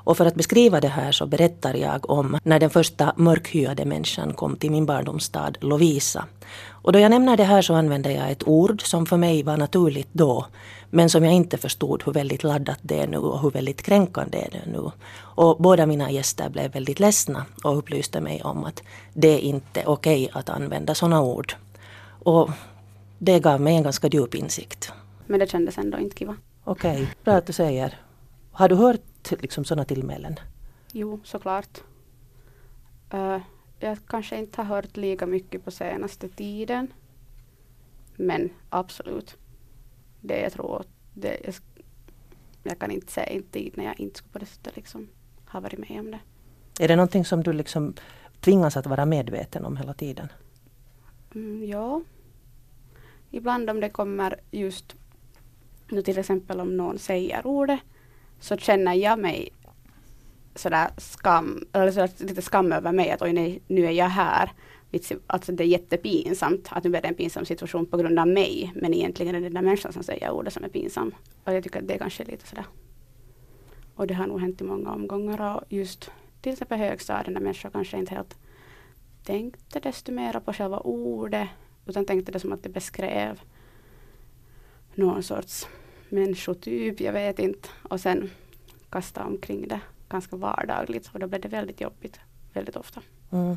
Och 0.05 0.17
för 0.17 0.27
att 0.27 0.35
beskriva 0.35 0.81
det 0.81 0.89
här 0.89 1.13
så 1.13 1.27
berättar 1.27 1.75
jag 1.75 2.11
om 2.11 2.39
när 2.43 2.61
den 2.61 2.71
första 2.71 3.13
mörkhyade 3.17 3.85
människan 3.85 4.35
kom 4.35 4.57
till 4.57 4.71
min 4.71 4.87
barndomsstad 4.87 5.53
Lovisa. 5.61 6.25
Och 6.67 6.93
då 6.93 6.99
jag 6.99 7.11
nämner 7.11 7.37
det 7.37 7.45
här 7.45 7.63
så 7.63 7.75
använder 7.75 8.11
jag 8.11 8.31
ett 8.31 8.49
ord 8.49 8.83
som 8.83 9.07
för 9.07 9.17
mig 9.17 9.43
var 9.43 9.57
naturligt 9.57 10.09
då 10.13 10.47
men 10.95 11.11
som 11.11 11.25
jag 11.25 11.35
inte 11.35 11.59
förstod 11.59 12.03
hur 12.07 12.13
väldigt 12.13 12.43
laddat 12.43 12.79
det 12.83 13.01
är 13.01 13.07
nu 13.07 13.17
och 13.17 13.41
hur 13.41 13.51
väldigt 13.51 13.83
kränkande 13.83 14.49
det 14.53 14.59
är 14.59 14.67
nu. 14.67 14.91
Och 15.17 15.57
båda 15.59 15.87
mina 15.87 16.11
gäster 16.11 16.49
blev 16.49 16.73
väldigt 16.73 17.01
ledsna 17.01 17.45
och 17.65 17.79
upplyste 17.79 18.21
mig 18.21 18.43
om 18.43 18.65
att 18.65 18.83
det 19.13 19.29
är 19.29 19.39
inte 19.39 19.83
okej 19.87 20.25
okay 20.25 20.41
att 20.49 20.57
använda 20.57 20.95
sådana 20.95 21.23
ord. 21.23 21.55
Och 22.25 22.51
det 23.19 23.41
gav 23.41 23.61
mig 23.61 23.77
en 23.77 23.83
ganska 23.83 24.09
djup 24.09 24.35
insikt. 24.35 24.93
Men 25.27 25.41
det 25.41 25.51
kändes 25.51 25.79
ändå 25.79 25.99
inte 25.99 26.17
kiva. 26.17 26.37
Okej, 26.65 27.03
okay, 27.03 27.07
bra 27.25 27.35
att 27.35 27.47
du 27.47 27.53
säger. 27.53 28.01
Har 28.53 28.69
du 28.69 28.75
hört 28.75 29.31
liksom 29.31 29.65
sådana 29.65 29.85
tillmälen? 29.85 30.37
Jo, 30.93 31.21
såklart. 31.25 31.79
Uh, 33.15 33.39
jag 33.79 33.99
kanske 34.07 34.39
inte 34.39 34.63
har 34.63 34.65
hört 34.65 34.97
lika 34.97 35.27
mycket 35.27 35.65
på 35.65 35.71
senaste 35.71 36.29
tiden. 36.29 36.93
Men 38.17 38.51
absolut. 38.69 39.37
Det 40.21 40.41
jag 40.41 40.53
tror, 40.53 40.85
det, 41.15 41.41
jag, 41.45 41.55
jag 42.63 42.79
kan 42.79 42.91
inte 42.91 43.13
säga 43.13 43.27
en 43.27 43.43
tid 43.43 43.73
när 43.77 43.85
jag 43.85 44.01
inte 44.01 44.19
skulle 44.19 44.33
på 44.33 44.39
det 44.39 44.47
sättet 44.47 44.77
liksom 44.77 45.09
ha 45.47 45.61
varit 45.61 45.79
med 45.79 46.01
om 46.01 46.11
det. 46.11 46.21
Är 46.85 46.89
det 46.89 46.97
någonting 46.97 47.25
som 47.25 47.43
du 47.43 47.53
liksom 47.53 47.95
tvingas 48.45 48.77
att 48.77 48.87
vara 48.87 49.07
medveten 49.07 49.65
om 49.65 49.77
hela 49.77 49.95
tiden? 49.95 50.29
Mm, 51.35 51.67
ja. 51.67 52.03
Ibland 53.31 53.71
om 53.71 53.81
det 53.81 53.89
kommer 53.89 54.41
just 54.51 54.95
nu 55.89 56.03
till 56.03 56.19
exempel 56.19 56.61
om 56.61 56.77
någon 56.77 56.99
säger 56.99 57.47
ordet 57.47 57.81
så 58.41 58.57
känner 58.57 58.95
jag 58.95 59.19
mig 59.19 59.49
sådär 60.55 60.91
skam, 60.97 61.67
eller 61.73 61.93
sådär 61.93 62.11
lite 62.19 62.43
skam 62.43 62.73
över 62.73 62.93
mig 62.93 63.11
att 63.11 63.23
oj 63.23 63.33
nej, 63.33 63.63
nu 63.67 63.87
är 63.87 63.91
jag 63.91 64.09
här. 64.09 64.53
alltså 65.27 65.53
det 65.53 65.65
är 65.65 65.69
jättepinsamt 65.69 66.69
att 66.71 66.85
nu 66.85 66.91
blir 66.91 67.03
det 67.03 67.09
en 67.09 67.15
pinsam 67.15 67.45
situation 67.45 67.87
på 67.87 67.97
grund 67.97 68.19
av 68.19 68.29
mig. 68.29 68.73
Men 68.75 68.95
egentligen 68.95 69.35
är 69.35 69.41
det 69.41 69.47
den 69.47 69.55
där 69.55 69.63
människan 69.63 69.93
som 69.93 70.03
säger 70.03 70.31
ordet 70.31 70.53
som 70.53 70.65
är 70.65 70.69
pinsam. 70.69 71.15
Och 71.45 71.55
jag 71.55 71.65
tycker 71.65 71.81
att 71.81 71.89
det 71.89 71.95
är 71.95 71.99
kanske 71.99 72.25
lite 72.25 72.47
sådär. 72.47 72.67
Och 73.95 74.07
det 74.07 74.15
har 74.15 74.27
nog 74.27 74.41
hänt 74.41 74.61
i 74.61 74.65
många 74.65 74.93
omgångar 74.93 75.57
och 75.57 75.63
just 75.69 76.11
till 76.45 76.53
exempel 76.53 76.79
högstadien 76.79 77.35
där 77.35 77.41
människor 77.41 77.71
kanske 77.71 77.99
inte 77.99 78.15
helt 78.15 78.37
tänkte 79.23 79.81
desto 79.81 80.13
mera 80.13 80.41
på 80.41 80.53
själva 80.53 80.79
ordet 80.79 81.49
utan 81.87 82.07
tänkte 82.07 82.33
det 82.33 82.41
som 82.41 82.53
att 82.53 82.63
det 82.63 82.69
beskrev 82.69 83.41
någon 84.95 85.23
sorts 85.23 85.67
människotyp, 86.09 87.01
jag 87.01 87.13
vet 87.13 87.39
inte. 87.39 87.69
Och 87.83 88.01
sen 88.01 88.31
kasta 88.91 89.25
omkring 89.25 89.69
det 89.69 89.81
ganska 90.09 90.37
vardagligt 90.37 91.11
och 91.13 91.21
då 91.21 91.27
blev 91.27 91.41
det 91.41 91.49
väldigt 91.49 91.81
jobbigt 91.81 92.21
väldigt 92.53 92.77
ofta. 92.77 93.01
Mm. 93.31 93.57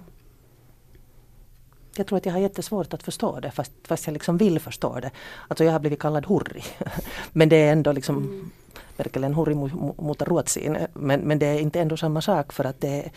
Jag 1.96 2.08
tror 2.08 2.18
att 2.18 2.26
jag 2.26 2.34
har 2.34 2.40
jättesvårt 2.40 2.94
att 2.94 3.04
förstå 3.04 3.40
det 3.40 3.52
fast, 3.52 3.72
fast 3.84 4.08
jag 4.08 4.14
liksom 4.14 4.38
vill 4.38 4.60
förstå 4.60 5.00
det. 5.00 5.12
Alltså 5.48 5.64
jag 5.64 5.72
har 5.72 5.80
blivit 5.80 6.00
kallad 6.00 6.26
hurri. 6.26 6.64
men 7.34 7.50
det 7.50 7.56
är 7.56 7.72
ändå 7.72 7.92
liksom 7.92 8.18
mm. 8.18 8.52
Verkligen 8.98 9.34
hurri 9.34 9.56
mot 9.98 10.22
ruotsin. 10.22 10.78
Men, 10.94 11.20
men 11.20 11.40
det 11.40 11.46
är 11.46 11.60
inte 11.60 11.82
ändå 11.82 11.98
samma 11.98 12.22
sak 12.22 12.54
för 12.54 12.64
att 12.64 12.82
det 12.82 13.06
är 13.06 13.12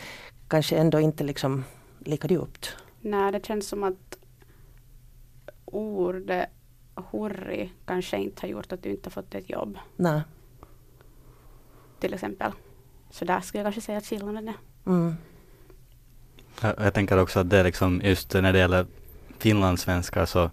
kanske 0.47 0.77
ändå 0.77 0.99
inte 0.99 1.23
liksom 1.23 1.63
lika 1.99 2.27
djupt. 2.27 2.75
Nej, 3.01 3.31
det 3.31 3.45
känns 3.45 3.67
som 3.67 3.83
att 3.83 4.17
ordet 5.65 6.49
hurri 6.95 7.71
kanske 7.85 8.17
inte 8.17 8.41
har 8.41 8.47
gjort 8.47 8.71
att 8.71 8.83
du 8.83 8.89
inte 8.89 9.07
har 9.07 9.11
fått 9.11 9.35
ett 9.35 9.49
jobb. 9.49 9.77
Nej. 9.95 10.21
Till 11.99 12.13
exempel. 12.13 12.51
Så 13.09 13.25
där 13.25 13.39
skulle 13.41 13.59
jag 13.59 13.65
kanske 13.65 13.81
säga 13.81 13.97
att 13.97 14.05
skillnaden 14.05 14.47
är. 14.47 14.55
Mm. 14.85 15.15
Jag, 16.61 16.75
jag, 16.77 16.93
tänker 16.93 17.17
också 17.17 17.39
att 17.39 17.49
det 17.49 17.57
är 17.57 17.63
liksom 17.63 18.01
just 18.03 18.33
när 18.33 18.53
det 18.53 18.59
gäller 18.59 18.85
finlandssvenskar 19.37 20.25
så 20.25 20.51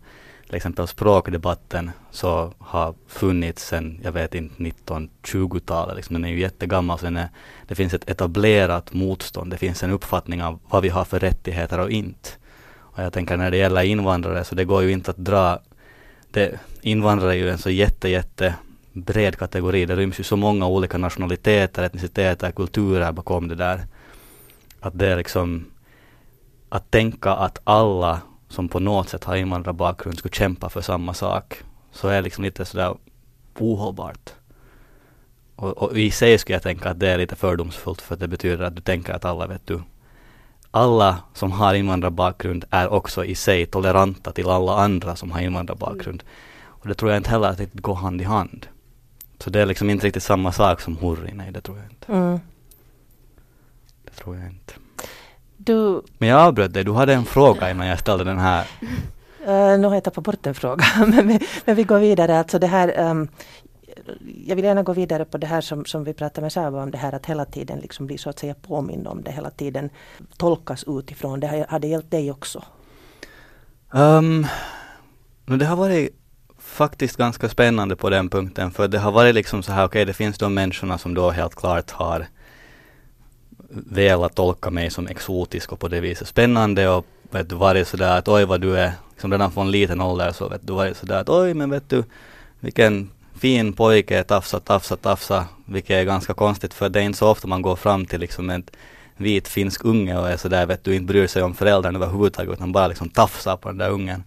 till 0.48 0.56
exempel 0.56 0.86
språkdebatten 0.86 1.90
så 2.10 2.52
har 2.58 2.94
funnits 3.06 3.66
sedan, 3.66 4.00
jag 4.02 4.12
vet 4.12 4.34
inte, 4.34 4.62
1920-talet. 4.62 5.96
Liksom. 5.96 6.14
Den 6.14 6.24
är 6.24 6.28
ju 6.28 6.40
jättegammal. 6.40 6.98
Så 6.98 7.06
är, 7.06 7.28
det 7.66 7.74
finns 7.74 7.94
ett 7.94 8.10
etablerat 8.10 8.92
motstånd. 8.92 9.50
Det 9.50 9.56
finns 9.56 9.82
en 9.82 9.90
uppfattning 9.90 10.42
av 10.42 10.58
vad 10.68 10.82
vi 10.82 10.88
har 10.88 11.04
för 11.04 11.20
rättigheter 11.20 11.80
och 11.80 11.90
inte. 11.90 12.30
Och 12.76 13.02
jag 13.02 13.12
tänker 13.12 13.36
när 13.36 13.50
det 13.50 13.56
gäller 13.56 13.82
invandrare 13.82 14.44
så 14.44 14.54
det 14.54 14.64
går 14.64 14.82
ju 14.82 14.90
inte 14.90 15.10
att 15.10 15.16
dra 15.16 15.58
det, 16.30 16.60
invandrare 16.80 17.32
är 17.32 17.36
ju 17.36 17.50
en 17.50 17.58
så 17.58 17.70
jätte, 17.70 18.08
jätte 18.08 18.54
bred 18.92 19.36
kategori. 19.36 19.86
Det 19.86 19.96
ryms 19.96 20.20
ju 20.20 20.24
så 20.24 20.36
många 20.36 20.66
olika 20.66 20.98
nationaliteter, 20.98 21.82
etniciteter, 21.82 22.50
kulturer 22.50 23.12
bakom 23.12 23.48
det 23.48 23.54
där. 23.54 23.80
Att 24.80 24.98
det 24.98 25.06
är 25.06 25.16
liksom 25.16 25.66
att 26.68 26.90
tänka 26.90 27.30
att 27.30 27.58
alla 27.64 28.20
som 28.48 28.68
på 28.68 28.80
något 28.80 29.08
sätt 29.08 29.24
har 29.24 29.36
invandrarbakgrund 29.36 30.18
skulle 30.18 30.34
kämpa 30.34 30.68
för 30.68 30.80
samma 30.80 31.14
sak. 31.14 31.62
Så 31.92 32.08
är 32.08 32.22
liksom 32.22 32.44
lite 32.44 32.64
sådär 32.64 32.96
ohållbart. 33.58 34.30
Och, 35.56 35.78
och, 35.78 35.98
i 35.98 36.10
sig 36.10 36.38
skulle 36.38 36.56
jag 36.56 36.62
tänka 36.62 36.90
att 36.90 37.00
det 37.00 37.08
är 37.08 37.18
lite 37.18 37.36
fördomsfullt 37.36 38.00
för 38.00 38.16
det 38.16 38.28
betyder 38.28 38.64
att 38.64 38.76
du 38.76 38.82
tänker 38.82 39.12
att 39.12 39.24
alla 39.24 39.46
vet 39.46 39.66
du 39.66 39.80
alla 40.70 41.22
som 41.34 41.52
har 41.52 41.74
invandrarbakgrund 41.74 42.64
är 42.70 42.88
också 42.88 43.24
i 43.24 43.34
sig 43.34 43.66
toleranta 43.66 44.32
till 44.32 44.48
alla 44.48 44.76
andra 44.76 45.16
som 45.16 45.30
har 45.30 45.40
invandrarbakgrund. 45.40 46.22
Och 46.64 46.88
det 46.88 46.94
tror 46.94 47.10
jag 47.10 47.18
inte 47.18 47.30
heller 47.30 47.48
att 47.48 47.58
det 47.58 47.74
går 47.74 47.94
hand 47.94 48.20
i 48.20 48.24
hand. 48.24 48.66
Så 49.38 49.50
det 49.50 49.60
är 49.60 49.66
liksom 49.66 49.90
inte 49.90 50.06
riktigt 50.06 50.22
samma 50.22 50.52
sak 50.52 50.80
som 50.80 50.96
hurri, 50.96 51.32
nej 51.34 51.52
det 51.52 51.60
tror 51.60 51.76
jag 51.76 51.86
inte. 51.90 52.12
Mm. 52.12 52.40
Det 54.04 54.10
tror 54.10 54.36
jag 54.36 54.46
inte. 54.46 54.74
Du... 55.58 56.02
Men 56.18 56.28
jag 56.28 56.40
avbröt 56.40 56.74
dig, 56.74 56.84
du 56.84 56.92
hade 56.92 57.14
en 57.14 57.24
fråga 57.24 57.70
innan 57.70 57.86
jag 57.86 57.98
ställde 57.98 58.24
den 58.24 58.38
här. 58.38 58.66
Uh, 59.40 59.78
nu 59.80 59.86
har 59.86 59.94
jag 59.94 60.04
tappat 60.04 60.24
bort 60.24 60.46
en 60.46 60.54
fråga, 60.54 60.84
men, 61.06 61.28
vi, 61.28 61.40
men 61.64 61.76
vi 61.76 61.82
går 61.82 61.98
vidare. 61.98 62.38
Alltså 62.38 62.58
det 62.58 62.66
här, 62.66 63.10
um, 63.10 63.28
jag 64.46 64.56
vill 64.56 64.64
gärna 64.64 64.82
gå 64.82 64.92
vidare 64.92 65.24
på 65.24 65.38
det 65.38 65.46
här 65.46 65.60
som, 65.60 65.84
som 65.84 66.04
vi 66.04 66.12
pratade 66.14 66.40
med 66.40 66.52
Saba 66.52 66.82
om, 66.82 66.90
det 66.90 66.98
här 66.98 67.12
att 67.12 67.26
hela 67.26 67.44
tiden 67.44 67.78
liksom 67.78 68.06
bli 68.06 68.18
så 68.18 68.30
att 68.30 68.38
säga 68.38 68.54
påmind 68.54 69.06
om 69.06 69.22
det, 69.22 69.30
hela 69.30 69.50
tiden 69.50 69.90
tolkas 70.36 70.84
utifrån. 70.86 71.40
Det 71.40 71.46
har, 71.46 71.66
har 71.68 71.78
det 71.78 71.88
hjälpt 71.88 72.10
dig 72.10 72.30
också? 72.30 72.64
Um, 73.90 74.46
det 75.46 75.64
har 75.64 75.76
varit 75.76 76.14
faktiskt 76.58 77.16
ganska 77.16 77.48
spännande 77.48 77.96
på 77.96 78.10
den 78.10 78.30
punkten, 78.30 78.70
för 78.70 78.88
det 78.88 78.98
har 78.98 79.12
varit 79.12 79.34
liksom 79.34 79.62
så 79.62 79.72
här, 79.72 79.84
okej, 79.84 79.86
okay, 79.86 80.04
det 80.04 80.12
finns 80.12 80.38
de 80.38 80.54
människorna 80.54 80.98
som 80.98 81.14
då 81.14 81.30
helt 81.30 81.54
klart 81.54 81.90
har 81.90 82.26
velat 83.68 84.34
tolka 84.34 84.70
mig 84.70 84.90
som 84.90 85.06
exotisk 85.06 85.72
och 85.72 85.80
på 85.80 85.88
det 85.88 86.00
viset 86.00 86.28
spännande 86.28 86.88
och 86.88 87.06
vet 87.30 87.48
du, 87.48 87.54
varit 87.54 87.88
sådär 87.88 88.18
att 88.18 88.28
oj 88.28 88.44
vad 88.44 88.60
du 88.60 88.76
är, 88.76 88.92
liksom 89.10 89.32
redan 89.32 89.52
från 89.52 89.70
liten 89.70 90.00
ålder 90.00 90.32
så 90.32 90.48
vet 90.48 90.66
du, 90.66 90.72
varit 90.72 90.96
sådär 90.96 91.20
att 91.20 91.28
oj 91.28 91.54
men 91.54 91.70
vet 91.70 91.88
du, 91.88 92.04
vilken 92.60 93.10
fin 93.38 93.72
pojke, 93.72 94.24
tafsa, 94.24 94.60
tafsa, 94.60 94.96
tafsa, 94.96 95.46
vilket 95.64 95.90
är 95.90 96.04
ganska 96.04 96.34
konstigt 96.34 96.74
för 96.74 96.88
det 96.88 97.00
är 97.00 97.02
inte 97.02 97.18
så 97.18 97.28
ofta 97.28 97.48
man 97.48 97.62
går 97.62 97.76
fram 97.76 98.06
till 98.06 98.20
liksom 98.20 98.50
en 98.50 98.64
vit 99.16 99.48
finsk 99.48 99.84
unge 99.84 100.18
och 100.18 100.28
är 100.28 100.36
sådär, 100.36 100.66
vet 100.66 100.84
du, 100.84 100.94
inte 100.94 101.06
bryr 101.06 101.26
sig 101.26 101.42
om 101.42 101.54
föräldrarna 101.54 101.98
överhuvudtaget 101.98 102.52
utan 102.52 102.72
bara 102.72 102.88
liksom 102.88 103.08
tafsar 103.08 103.56
på 103.56 103.68
den 103.68 103.78
där 103.78 103.90
ungen. 103.90 104.24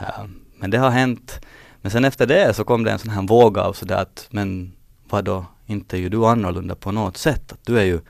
Uh, 0.00 0.24
men 0.56 0.70
det 0.70 0.78
har 0.78 0.90
hänt. 0.90 1.40
Men 1.80 1.90
sen 1.90 2.04
efter 2.04 2.26
det 2.26 2.54
så 2.56 2.64
kom 2.64 2.84
det 2.84 2.90
en 2.90 2.98
sån 2.98 3.10
här 3.10 3.22
våg 3.22 3.58
av 3.58 3.72
sådär 3.72 3.96
att, 3.96 4.26
men 4.30 4.72
vadå, 5.08 5.44
inte 5.66 5.96
är 5.96 6.00
ju 6.00 6.08
du 6.08 6.26
annorlunda 6.26 6.74
på 6.74 6.92
något 6.92 7.16
sätt. 7.16 7.52
Att 7.52 7.66
du 7.66 7.78
är 7.78 7.84
ju, 7.84 8.00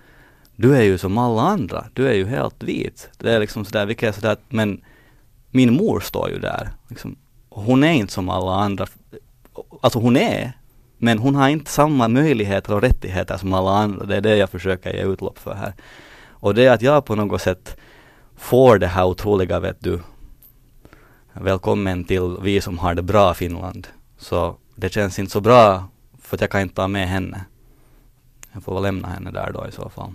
du 0.57 0.77
är 0.77 0.83
ju 0.83 0.99
som 0.99 1.19
alla 1.19 1.43
andra. 1.43 1.85
Du 1.93 2.09
är 2.09 2.15
ju 2.15 2.27
helt 2.27 2.63
vit. 2.63 3.11
Det 3.19 3.33
är 3.33 3.41
liksom 3.41 3.65
sådär, 3.65 3.87
vilket 3.87 4.09
är 4.09 4.13
sådär 4.13 4.33
att, 4.33 4.45
men 4.49 4.81
min 5.51 5.75
mor 5.75 6.01
står 6.01 6.31
ju 6.31 6.39
där. 6.39 6.71
Liksom, 6.89 7.17
hon 7.49 7.85
är 7.85 7.93
inte 7.93 8.13
som 8.13 8.29
alla 8.29 8.55
andra 8.55 8.87
alltså 9.81 9.99
hon 9.99 10.17
är, 10.17 10.53
men 10.99 11.19
hon 11.19 11.35
har 11.35 11.49
inte 11.49 11.71
samma 11.71 12.09
möjligheter 12.09 12.75
och 12.75 12.83
rättigheter 12.83 13.37
som 13.37 13.53
alla 13.53 13.71
andra. 13.71 14.07
Det 14.07 14.17
är 14.17 14.21
det 14.21 14.37
jag 14.37 14.51
försöker 14.51 14.95
ge 14.95 15.03
utlopp 15.03 15.39
för 15.39 15.55
här. 15.55 15.75
Och 16.29 16.55
det 16.55 16.65
är 16.65 16.71
att 16.73 16.83
jag 16.83 17.05
på 17.05 17.15
något 17.15 17.43
sätt 17.43 17.77
får 18.37 18.79
det 18.79 18.87
här 18.87 19.05
otroliga, 19.05 19.61
vet 19.61 19.81
du, 19.81 20.01
välkommen 21.33 22.05
till 22.05 22.37
vi 22.43 22.61
som 22.61 22.79
har 22.79 22.95
det 22.95 23.03
bra 23.03 23.35
Finland. 23.35 23.89
Så 24.19 24.57
det 24.75 24.93
känns 24.93 25.19
inte 25.19 25.33
så 25.33 25.41
bra 25.41 25.85
för 26.23 26.37
att 26.37 26.41
jag 26.41 26.51
kan 26.51 26.61
inte 26.61 26.75
ta 26.75 26.89
med 26.89 27.09
henne. 27.09 27.45
Jag 28.53 28.63
får 28.63 28.75
väl 28.75 28.83
lämna 28.83 29.09
henne 29.09 29.31
där 29.31 29.53
då 29.53 29.67
i 29.69 29.73
så 29.73 29.89
fall. 29.89 30.13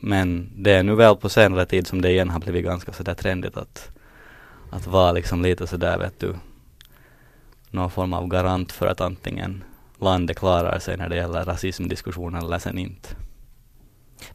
Men 0.00 0.50
det 0.56 0.72
är 0.72 0.82
nu 0.82 0.94
väl 0.94 1.16
på 1.16 1.28
senare 1.28 1.66
tid 1.66 1.86
som 1.86 2.02
det 2.02 2.10
igen 2.10 2.30
har 2.30 2.40
blivit 2.40 2.64
ganska 2.64 2.92
sådär 2.92 3.14
trendigt 3.14 3.56
att, 3.56 3.90
att 4.70 4.86
vara 4.86 5.12
liksom 5.12 5.42
lite 5.42 5.66
sådär 5.66 5.98
vet 5.98 6.20
du, 6.20 6.34
någon 7.70 7.90
form 7.90 8.12
av 8.12 8.28
garant 8.28 8.72
för 8.72 8.86
att 8.86 9.00
antingen 9.00 9.64
landet 9.98 10.38
klarar 10.38 10.78
sig 10.78 10.96
när 10.96 11.08
det 11.08 11.16
gäller 11.16 11.44
rasismdiskussionen 11.44 12.44
eller 12.44 12.58
sen 12.58 12.78
inte. 12.78 13.08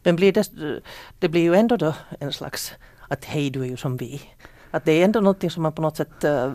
Men 0.02 0.16
blir 0.16 0.32
det, 0.32 0.50
det 1.18 1.28
blir 1.28 1.42
ju 1.42 1.54
ändå 1.54 1.76
då 1.76 1.94
en 2.20 2.32
slags 2.32 2.72
att 3.08 3.24
hej 3.24 3.50
du 3.50 3.62
är 3.62 3.66
ju 3.66 3.76
som 3.76 3.96
vi. 3.96 4.22
Att 4.70 4.84
det 4.84 4.92
är 4.92 5.04
ändå 5.04 5.20
någonting 5.20 5.50
som 5.50 5.62
man 5.62 5.72
på 5.72 5.82
något 5.82 5.96
sätt 5.96 6.24
uh, 6.24 6.52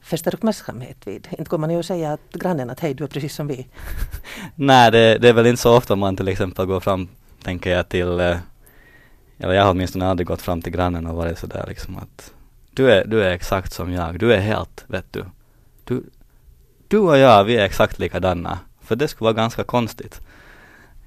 fäster 0.00 0.34
uppmärksamhet 0.34 1.06
vid. 1.06 1.28
Inte 1.30 1.44
kommer 1.44 1.66
man 1.66 1.76
ju 1.76 1.82
säga 1.82 2.12
att 2.12 2.32
grannen 2.32 2.70
att 2.70 2.80
hej 2.80 2.94
du 2.94 3.04
är 3.04 3.08
precis 3.08 3.34
som 3.34 3.46
vi. 3.46 3.66
Nej 4.54 4.90
det, 4.90 5.18
det, 5.18 5.28
är 5.28 5.32
väl 5.32 5.46
inte 5.46 5.62
så 5.62 5.76
ofta 5.76 5.96
man 5.96 6.16
till 6.16 6.28
exempel 6.28 6.66
går 6.66 6.80
fram, 6.80 7.08
tänker 7.44 7.70
jag 7.70 7.88
till, 7.88 8.20
eh, 8.20 8.38
eller 9.38 9.54
jag 9.54 9.62
har 9.62 9.70
åtminstone 9.70 10.06
aldrig 10.06 10.26
gått 10.26 10.42
fram 10.42 10.62
till 10.62 10.72
grannen 10.72 11.06
och 11.06 11.16
varit 11.16 11.38
sådär 11.38 11.64
liksom 11.68 11.96
att 11.96 12.32
du 12.70 12.90
är, 12.90 13.04
du 13.04 13.22
är 13.22 13.30
exakt 13.30 13.72
som 13.72 13.92
jag, 13.92 14.18
du 14.18 14.32
är 14.32 14.40
helt, 14.40 14.84
vet 14.86 15.12
du, 15.12 15.24
du, 15.84 16.02
du 16.88 16.98
och 16.98 17.18
jag, 17.18 17.44
vi 17.44 17.56
är 17.56 17.64
exakt 17.64 17.98
likadana. 17.98 18.58
För 18.80 18.96
det 18.96 19.08
skulle 19.08 19.26
vara 19.26 19.34
ganska 19.34 19.64
konstigt. 19.64 20.20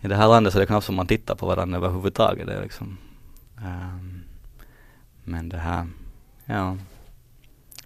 I 0.01 0.07
det 0.07 0.15
här 0.15 0.27
landet 0.27 0.53
så 0.53 0.59
är 0.59 0.59
det 0.59 0.65
knappt 0.65 0.85
som 0.85 0.95
man 0.95 1.07
tittar 1.07 1.35
på 1.35 1.45
varandra 1.45 1.77
överhuvudtaget. 1.77 2.47
Det 2.47 2.53
är 2.53 2.61
liksom, 2.61 2.97
um, 3.57 4.23
men 5.23 5.49
det 5.49 5.57
här, 5.57 5.87
ja, 6.45 6.77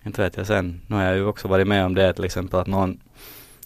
inte 0.04 0.22
vet 0.22 0.38
jag 0.38 0.48
sen. 0.48 0.82
Nu 0.88 0.96
har 0.96 1.04
jag 1.04 1.16
ju 1.16 1.26
också 1.26 1.48
varit 1.48 1.68
med 1.68 1.86
om 1.86 1.96
det 1.96 2.14
till 2.14 2.26
exempel 2.26 2.60
att 2.60 2.68
någon, 2.68 3.00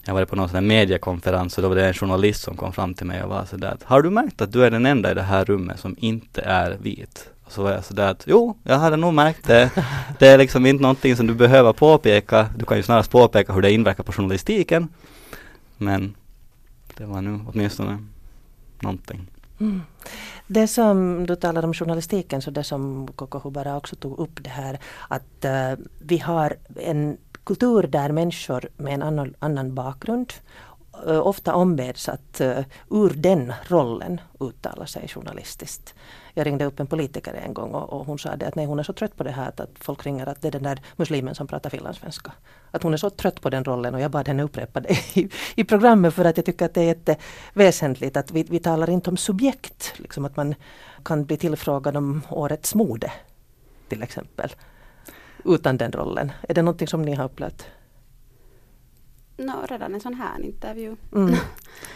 jag 0.05 0.13
var 0.13 0.25
på 0.25 0.35
någon 0.35 0.49
sån 0.49 0.55
här 0.55 0.61
mediekonferens 0.61 1.57
och 1.57 1.61
då 1.63 1.69
var 1.69 1.75
det 1.75 1.87
en 1.87 1.93
journalist 1.93 2.41
som 2.41 2.57
kom 2.57 2.73
fram 2.73 2.93
till 2.93 3.05
mig 3.05 3.23
och 3.23 3.29
var 3.29 3.45
sådär 3.45 3.71
att 3.71 3.83
har 3.83 4.01
du 4.01 4.09
märkt 4.09 4.41
att 4.41 4.51
du 4.51 4.65
är 4.65 4.71
den 4.71 4.85
enda 4.85 5.11
i 5.11 5.13
det 5.13 5.21
här 5.21 5.45
rummet 5.45 5.79
som 5.79 5.95
inte 5.99 6.41
är 6.41 6.77
vit? 6.81 7.29
Och 7.45 7.51
så 7.51 7.63
var 7.63 7.71
jag 7.71 7.85
sådär 7.85 8.11
att 8.11 8.23
jo, 8.27 8.57
jag 8.63 8.77
hade 8.77 8.97
nog 8.97 9.13
märkt 9.13 9.47
det. 9.47 9.71
Det 10.19 10.27
är 10.27 10.37
liksom 10.37 10.65
inte 10.65 10.81
någonting 10.81 11.15
som 11.15 11.27
du 11.27 11.33
behöver 11.33 11.73
påpeka. 11.73 12.49
Du 12.57 12.65
kan 12.65 12.77
ju 12.77 12.83
snarast 12.83 13.11
påpeka 13.11 13.53
hur 13.53 13.61
det 13.61 13.71
inverkar 13.71 14.03
på 14.03 14.11
journalistiken. 14.11 14.87
Men 15.77 16.15
det 16.97 17.05
var 17.05 17.21
nu 17.21 17.39
åtminstone 17.47 17.97
någonting. 18.79 19.27
Mm. 19.59 19.81
Det 20.47 20.67
som 20.67 21.25
du 21.27 21.35
talar 21.35 21.63
om 21.63 21.73
journalistiken, 21.73 22.41
så 22.41 22.51
det 22.51 22.63
som 22.63 23.07
Koko 23.15 23.39
Hubara 23.39 23.77
också 23.77 23.95
tog 23.95 24.19
upp 24.19 24.43
det 24.43 24.49
här 24.49 24.79
att 25.07 25.45
uh, 25.45 25.85
vi 25.99 26.17
har 26.17 26.55
en 26.75 27.17
kultur 27.45 27.83
där 27.83 28.11
människor 28.11 28.69
med 28.77 28.93
en 28.93 29.01
annan, 29.01 29.35
annan 29.39 29.75
bakgrund 29.75 30.33
eh, 31.07 31.27
ofta 31.27 31.55
ombeds 31.55 32.09
att 32.09 32.41
eh, 32.41 32.59
ur 32.89 33.09
den 33.09 33.53
rollen 33.67 34.21
uttala 34.39 34.85
sig 34.85 35.07
journalistiskt. 35.07 35.93
Jag 36.33 36.47
ringde 36.47 36.65
upp 36.65 36.79
en 36.79 36.87
politiker 36.87 37.33
en 37.33 37.53
gång 37.53 37.71
och, 37.71 37.93
och, 37.93 38.05
hon 38.05 38.19
sa 38.19 38.35
det 38.35 38.47
att 38.47 38.55
nej, 38.55 38.65
hon 38.65 38.79
är 38.79 38.83
så 38.83 38.93
trött 38.93 39.15
på 39.15 39.23
det 39.23 39.31
här 39.31 39.49
att, 39.49 39.59
att 39.59 39.69
folk 39.79 40.05
ringer 40.05 40.29
att 40.29 40.41
det 40.41 40.47
är 40.47 40.51
den 40.51 40.63
där 40.63 40.81
muslimen 40.95 41.35
som 41.35 41.47
pratar 41.47 41.69
finlandssvenska. 41.69 42.31
Att 42.71 42.83
hon 42.83 42.93
är 42.93 42.97
så 42.97 43.09
trött 43.09 43.41
på 43.41 43.49
den 43.49 43.63
rollen 43.63 43.95
och 43.95 44.01
jag 44.01 44.11
bad 44.11 44.27
henne 44.27 44.43
upprepa 44.43 44.79
det 44.79 45.17
i, 45.17 45.29
i 45.55 45.63
programmet 45.63 46.13
för 46.13 46.25
att 46.25 46.37
jag 46.37 46.45
tycker 46.45 46.65
att 46.65 46.73
det 46.73 46.81
är 46.81 46.85
jätteväsentligt 46.85 48.17
att 48.17 48.31
vi, 48.31 48.43
vi 48.43 48.59
talar 48.59 48.89
inte 48.89 49.09
om 49.09 49.17
subjekt. 49.17 49.93
Liksom 49.97 50.25
att 50.25 50.37
man 50.37 50.55
kan 51.03 51.25
bli 51.25 51.37
tillfrågad 51.37 51.97
om 51.97 52.21
årets 52.29 52.75
mode 52.75 53.11
till 53.87 54.03
exempel. 54.03 54.49
Utan 55.45 55.77
den 55.77 55.91
rollen. 55.91 56.31
Är 56.49 56.53
det 56.53 56.61
någonting 56.61 56.87
som 56.87 57.01
ni 57.01 57.15
har 57.15 57.25
upplevt? 57.25 57.67
No, 59.37 59.65
redan 59.69 59.93
en 59.93 60.01
sån 60.01 60.13
här 60.13 60.41
intervju. 60.43 60.95
Mm. 61.15 61.35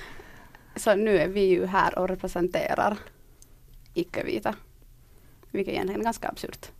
så 0.75 0.95
nu 0.95 1.17
är 1.17 1.27
vi 1.27 1.41
ju 1.41 1.65
här 1.65 1.99
och 1.99 2.07
representerar 2.07 2.97
icke-vita. 3.93 4.55
Vilket 5.51 5.73
egentligen 5.73 6.01
är 6.01 6.05
ganska 6.05 6.29
absurt. 6.29 6.71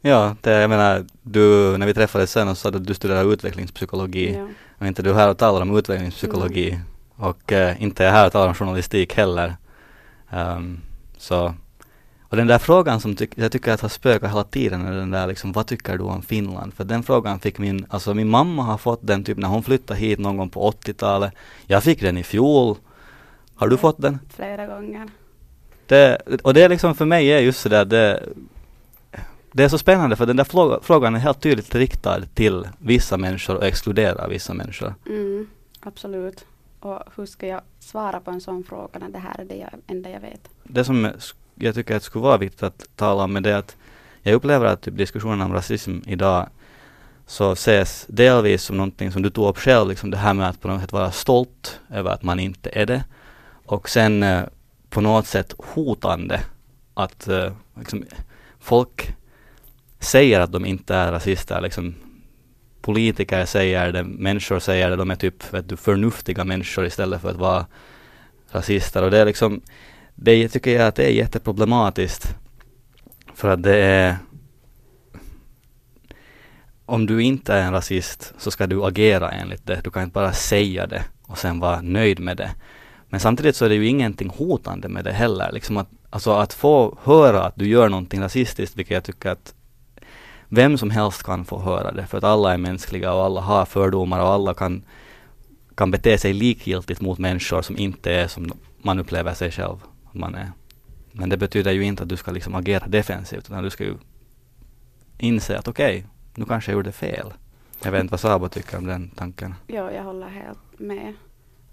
Ja, 0.00 0.36
det, 0.40 0.50
jag 0.50 0.70
menar, 0.70 1.06
du, 1.22 1.76
när 1.78 1.86
vi 1.86 1.94
träffades 1.94 2.32
sen 2.32 2.48
så 2.48 2.54
sa 2.54 2.70
du 2.70 2.76
att 2.76 2.86
du 2.86 2.94
studerar 2.94 3.32
utvecklingspsykologi. 3.32 4.34
Ja. 4.34 4.48
Och 4.78 4.86
inte 4.86 5.02
du 5.02 5.10
är 5.10 5.14
här 5.14 5.30
och 5.30 5.38
talar 5.38 5.62
om 5.62 5.76
utvecklingspsykologi. 5.78 6.70
Mm. 6.70 6.82
Och 7.16 7.52
uh, 7.52 7.82
inte 7.82 8.06
är 8.06 8.10
här 8.10 8.26
och 8.26 8.32
talar 8.32 8.48
om 8.48 8.54
journalistik 8.54 9.16
heller. 9.16 9.56
Um, 10.30 10.80
så 11.16 11.54
och 12.28 12.36
den 12.36 12.46
där 12.46 12.58
frågan 12.58 13.00
som 13.00 13.16
tyck, 13.16 13.30
jag 13.34 13.52
tycker 13.52 13.72
att 13.72 13.80
har 13.80 13.88
spökat 13.88 14.30
hela 14.30 14.44
tiden 14.44 14.86
är 14.86 14.92
den 14.92 15.10
där 15.10 15.26
liksom, 15.26 15.52
vad 15.52 15.66
tycker 15.66 15.98
du 15.98 16.04
om 16.04 16.22
Finland? 16.22 16.74
För 16.74 16.84
den 16.84 17.02
frågan 17.02 17.40
fick 17.40 17.58
min, 17.58 17.86
alltså 17.88 18.14
min 18.14 18.28
mamma 18.28 18.62
har 18.62 18.78
fått 18.78 19.00
den 19.02 19.24
typ 19.24 19.38
när 19.38 19.48
hon 19.48 19.62
flyttade 19.62 20.00
hit 20.00 20.18
någon 20.18 20.36
gång 20.36 20.50
på 20.50 20.70
80-talet. 20.70 21.32
Jag 21.66 21.82
fick 21.82 22.00
den 22.00 22.18
i 22.18 22.22
fjol. 22.22 22.76
Har 23.54 23.68
du 23.68 23.76
fått 23.76 24.02
den? 24.02 24.18
Flera 24.36 24.66
gånger. 24.66 25.08
Det, 25.86 26.18
och 26.42 26.54
det 26.54 26.62
är 26.62 26.68
liksom 26.68 26.94
för 26.94 27.04
mig 27.04 27.28
är 27.28 27.38
just 27.38 27.60
sådär 27.60 27.84
det 27.84 28.22
det 29.52 29.64
är 29.64 29.68
så 29.68 29.78
spännande 29.78 30.16
för 30.16 30.26
den 30.26 30.36
där 30.36 30.80
frågan 30.82 31.14
är 31.14 31.18
helt 31.18 31.40
tydligt 31.40 31.74
riktad 31.74 32.20
till 32.34 32.68
vissa 32.78 33.16
människor 33.16 33.56
och 33.56 33.64
exkluderar 33.64 34.28
vissa 34.28 34.54
människor. 34.54 34.94
Mm, 35.06 35.48
absolut. 35.80 36.44
Och 36.80 37.02
hur 37.16 37.26
ska 37.26 37.46
jag 37.46 37.60
svara 37.80 38.20
på 38.20 38.30
en 38.30 38.40
sån 38.40 38.64
fråga 38.64 38.98
när 38.98 39.08
det 39.08 39.18
här 39.18 39.40
är 39.40 39.44
det 39.44 39.56
jag, 39.56 39.70
enda 39.86 40.10
jag 40.10 40.20
vet? 40.20 40.48
Det 40.62 40.84
som 40.84 41.10
jag 41.58 41.74
tycker 41.74 41.96
att 41.96 42.02
det 42.02 42.06
skulle 42.06 42.22
vara 42.22 42.36
viktigt 42.36 42.62
att 42.62 42.88
tala 42.96 43.24
om 43.24 43.42
det 43.42 43.58
att 43.58 43.76
jag 44.22 44.34
upplever 44.34 44.66
att 44.66 44.80
typ 44.80 44.96
diskussionen 44.96 45.40
om 45.40 45.52
rasism 45.52 45.98
idag 46.06 46.48
så 47.26 47.52
ses 47.52 48.06
delvis 48.08 48.62
som 48.62 48.76
någonting 48.76 49.12
som 49.12 49.22
du 49.22 49.30
tog 49.30 49.48
upp 49.48 49.58
själv, 49.58 49.88
liksom 49.88 50.10
det 50.10 50.16
här 50.16 50.34
med 50.34 50.48
att 50.48 50.60
på 50.60 50.68
något 50.68 50.80
sätt 50.80 50.92
vara 50.92 51.12
stolt 51.12 51.80
över 51.90 52.10
att 52.10 52.22
man 52.22 52.40
inte 52.40 52.70
är 52.72 52.86
det. 52.86 53.04
Och 53.64 53.88
sen 53.88 54.22
eh, 54.22 54.42
på 54.90 55.00
något 55.00 55.26
sätt 55.26 55.54
hotande 55.58 56.40
att 56.94 57.28
eh, 57.28 57.52
liksom, 57.78 58.04
folk 58.60 59.14
säger 60.00 60.40
att 60.40 60.52
de 60.52 60.66
inte 60.66 60.94
är 60.94 61.12
rasister. 61.12 61.60
Liksom, 61.60 61.94
politiker 62.80 63.44
säger 63.44 63.92
det, 63.92 64.04
människor 64.04 64.58
säger 64.58 64.90
det, 64.90 64.96
de 64.96 65.10
är 65.10 65.16
typ 65.16 65.54
vet 65.54 65.68
du, 65.68 65.76
förnuftiga 65.76 66.44
människor 66.44 66.86
istället 66.86 67.20
för 67.20 67.30
att 67.30 67.36
vara 67.36 67.66
rasister. 68.50 69.02
Och 69.02 69.10
det 69.10 69.18
är 69.18 69.26
liksom, 69.26 69.60
det 70.20 70.48
tycker 70.48 70.70
jag 70.70 70.86
att 70.86 70.94
det 70.94 71.04
är 71.04 71.10
jätteproblematiskt. 71.10 72.34
För 73.34 73.48
att 73.48 73.62
det 73.62 73.76
är 73.76 74.16
om 76.86 77.06
du 77.06 77.22
inte 77.22 77.54
är 77.54 77.62
en 77.62 77.72
rasist 77.72 78.34
så 78.38 78.50
ska 78.50 78.66
du 78.66 78.84
agera 78.84 79.30
enligt 79.30 79.66
det. 79.66 79.80
Du 79.84 79.90
kan 79.90 80.02
inte 80.02 80.12
bara 80.12 80.32
säga 80.32 80.86
det 80.86 81.04
och 81.22 81.38
sen 81.38 81.60
vara 81.60 81.80
nöjd 81.80 82.20
med 82.20 82.36
det. 82.36 82.50
Men 83.08 83.20
samtidigt 83.20 83.56
så 83.56 83.64
är 83.64 83.68
det 83.68 83.74
ju 83.74 83.86
ingenting 83.86 84.30
hotande 84.36 84.88
med 84.88 85.04
det 85.04 85.12
heller. 85.12 85.52
Liksom 85.52 85.76
att, 85.76 85.88
alltså 86.10 86.32
att 86.32 86.52
få 86.52 86.98
höra 87.02 87.42
att 87.42 87.56
du 87.56 87.68
gör 87.68 87.88
någonting 87.88 88.20
rasistiskt, 88.20 88.76
vilket 88.76 88.94
jag 88.94 89.04
tycker 89.04 89.30
att 89.30 89.54
vem 90.48 90.78
som 90.78 90.90
helst 90.90 91.22
kan 91.22 91.44
få 91.44 91.58
höra 91.58 91.92
det, 91.92 92.06
för 92.06 92.18
att 92.18 92.24
alla 92.24 92.54
är 92.54 92.58
mänskliga 92.58 93.12
och 93.12 93.24
alla 93.24 93.40
har 93.40 93.64
fördomar 93.64 94.20
och 94.20 94.28
alla 94.28 94.54
kan, 94.54 94.82
kan 95.74 95.90
bete 95.90 96.18
sig 96.18 96.32
likgiltigt 96.32 97.00
mot 97.00 97.18
människor 97.18 97.62
som 97.62 97.78
inte 97.78 98.12
är 98.12 98.28
som 98.28 98.52
man 98.82 98.98
upplever 98.98 99.34
sig 99.34 99.50
själv 99.50 99.76
man 100.12 100.34
är. 100.34 100.52
Men 101.12 101.28
det 101.28 101.36
betyder 101.36 101.72
ju 101.72 101.82
inte 101.84 102.02
att 102.02 102.08
du 102.08 102.16
ska 102.16 102.30
liksom 102.30 102.54
agera 102.54 102.86
defensivt, 102.86 103.50
utan 103.50 103.62
du 103.62 103.70
ska 103.70 103.84
ju 103.84 103.94
inse 105.18 105.58
att 105.58 105.68
okej, 105.68 105.98
okay, 105.98 106.08
nu 106.34 106.44
kanske 106.44 106.70
jag 106.70 106.76
gjorde 106.76 106.92
fel. 106.92 107.32
Jag 107.82 107.92
vet 107.92 108.00
inte 108.00 108.10
vad 108.10 108.20
Sabo 108.20 108.48
tycker 108.48 108.78
om 108.78 108.86
den 108.86 109.08
tanken. 109.08 109.54
Ja, 109.66 109.92
jag 109.92 110.04
håller 110.04 110.28
helt 110.28 110.78
med. 110.78 111.14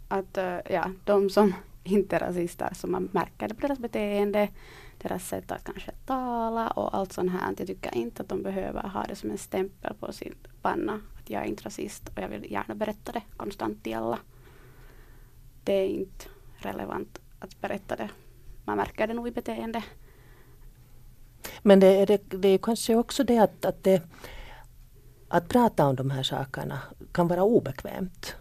Att 0.08 0.38
uh, 0.38 0.58
ja, 0.70 0.92
de 1.04 1.30
som 1.30 1.54
inte 1.84 2.16
är 2.16 2.20
rasister, 2.20 2.70
som 2.74 2.92
man 2.92 3.10
märker 3.12 3.48
det 3.48 3.56
på 3.56 3.68
deras 3.68 3.80
beteende, 3.80 4.50
deras 4.98 5.28
sätt 5.28 5.52
att 5.52 5.64
kanske 5.64 5.92
tala 5.92 6.68
och 6.68 6.96
allt 6.98 7.14
sånt 7.14 7.32
här. 7.32 7.54
Jag 7.58 7.68
tycker 7.68 7.96
inte 7.96 8.22
att 8.22 8.30
de 8.30 8.44
behöver 8.44 8.82
ha 8.82 9.04
det 9.04 9.16
som 9.16 9.32
en 9.32 9.38
stämpel 9.38 9.94
på 10.00 10.14
sin 10.14 10.36
panna. 10.62 11.02
Att 11.20 11.30
jag 11.30 11.42
är 11.44 11.46
inte 11.46 11.64
rasist 11.64 12.10
och 12.16 12.22
jag 12.22 12.30
vill 12.30 12.52
gärna 12.52 12.76
berätta 12.76 13.12
det 13.12 13.22
konstant 13.38 13.84
till 13.84 13.96
alla. 13.96 14.20
Det 15.64 15.74
är 15.74 15.88
inte 15.88 16.26
relevant 16.58 17.20
att 17.40 17.62
berätta 17.62 17.96
det 17.96 18.10
man 18.66 18.78
märker 18.78 19.08
det 19.08 19.14
nog 19.14 19.28
i 19.28 19.32
beteende. 19.32 19.84
Men 21.62 21.80
det 21.80 21.88
är, 21.88 22.06
det, 22.06 22.22
det 22.30 22.48
är 22.48 22.58
kanske 22.58 22.96
också 22.96 23.24
det 23.24 23.38
att, 23.38 23.66
att, 23.66 23.84
det, 23.84 24.04
att 25.28 25.48
prata 25.48 25.86
om 25.86 25.96
de 25.96 26.12
här 26.12 26.24
sakerna 26.24 26.80
kan 27.12 27.28
vara 27.28 27.44
obekvämt. 27.44 28.36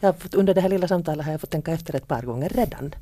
Jag 0.00 0.18
fått, 0.18 0.34
under 0.34 0.54
det 0.54 0.60
här 0.60 0.68
lilla 0.68 0.88
samtalet 0.88 1.24
har 1.24 1.32
jag 1.32 1.40
fått 1.40 1.50
tänka 1.50 1.72
efter 1.72 1.94
ett 1.94 2.08
par 2.08 2.22
gånger 2.22 2.48
redan. 2.48 2.94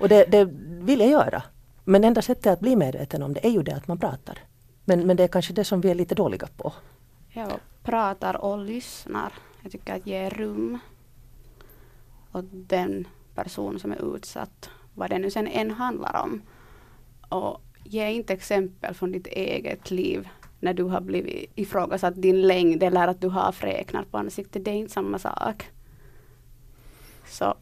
Och 0.00 0.08
det, 0.08 0.24
det 0.24 0.44
vill 0.84 1.00
jag 1.00 1.10
göra. 1.10 1.42
Men 1.84 2.04
enda 2.04 2.22
sättet 2.22 2.46
att 2.46 2.60
bli 2.60 2.76
medveten 2.76 3.22
om 3.22 3.34
det 3.34 3.46
är 3.46 3.50
ju 3.50 3.62
det 3.62 3.76
att 3.76 3.88
man 3.88 3.98
pratar. 3.98 4.38
Men, 4.84 5.06
men 5.06 5.16
det 5.16 5.24
är 5.24 5.28
kanske 5.28 5.52
det 5.52 5.64
som 5.64 5.80
vi 5.80 5.90
är 5.90 5.94
lite 5.94 6.14
dåliga 6.14 6.48
på. 6.56 6.72
Ja, 7.28 7.58
pratar 7.82 8.36
och 8.36 8.58
lyssnar. 8.58 9.32
Jag 9.62 9.72
tycker 9.72 9.94
att 9.94 10.06
ge 10.06 10.28
rum 10.28 10.78
åt 12.32 12.44
den 12.50 13.08
person 13.34 13.80
som 13.80 13.92
är 13.92 14.16
utsatt 14.16 14.70
vad 14.94 15.10
det 15.10 15.18
nu 15.18 15.30
sen 15.30 15.46
än 15.46 15.70
handlar 15.70 16.22
om. 16.22 16.42
Och 17.28 17.60
ge 17.84 18.10
inte 18.10 18.32
exempel 18.32 18.94
från 18.94 19.12
ditt 19.12 19.26
eget 19.26 19.90
liv 19.90 20.28
när 20.60 20.74
du 20.74 20.82
har 20.82 21.00
blivit 21.00 21.52
ifrågasatt 21.54 22.22
din 22.22 22.42
längd 22.42 22.82
eller 22.82 23.08
att 23.08 23.20
du 23.20 23.28
har 23.28 23.52
fräknar 23.52 24.04
på 24.04 24.18
ansiktet. 24.18 24.64
Det 24.64 24.70
är 24.70 24.74
inte 24.74 24.92
samma 24.92 25.18
sak. 25.18 25.68
Så 27.26 27.54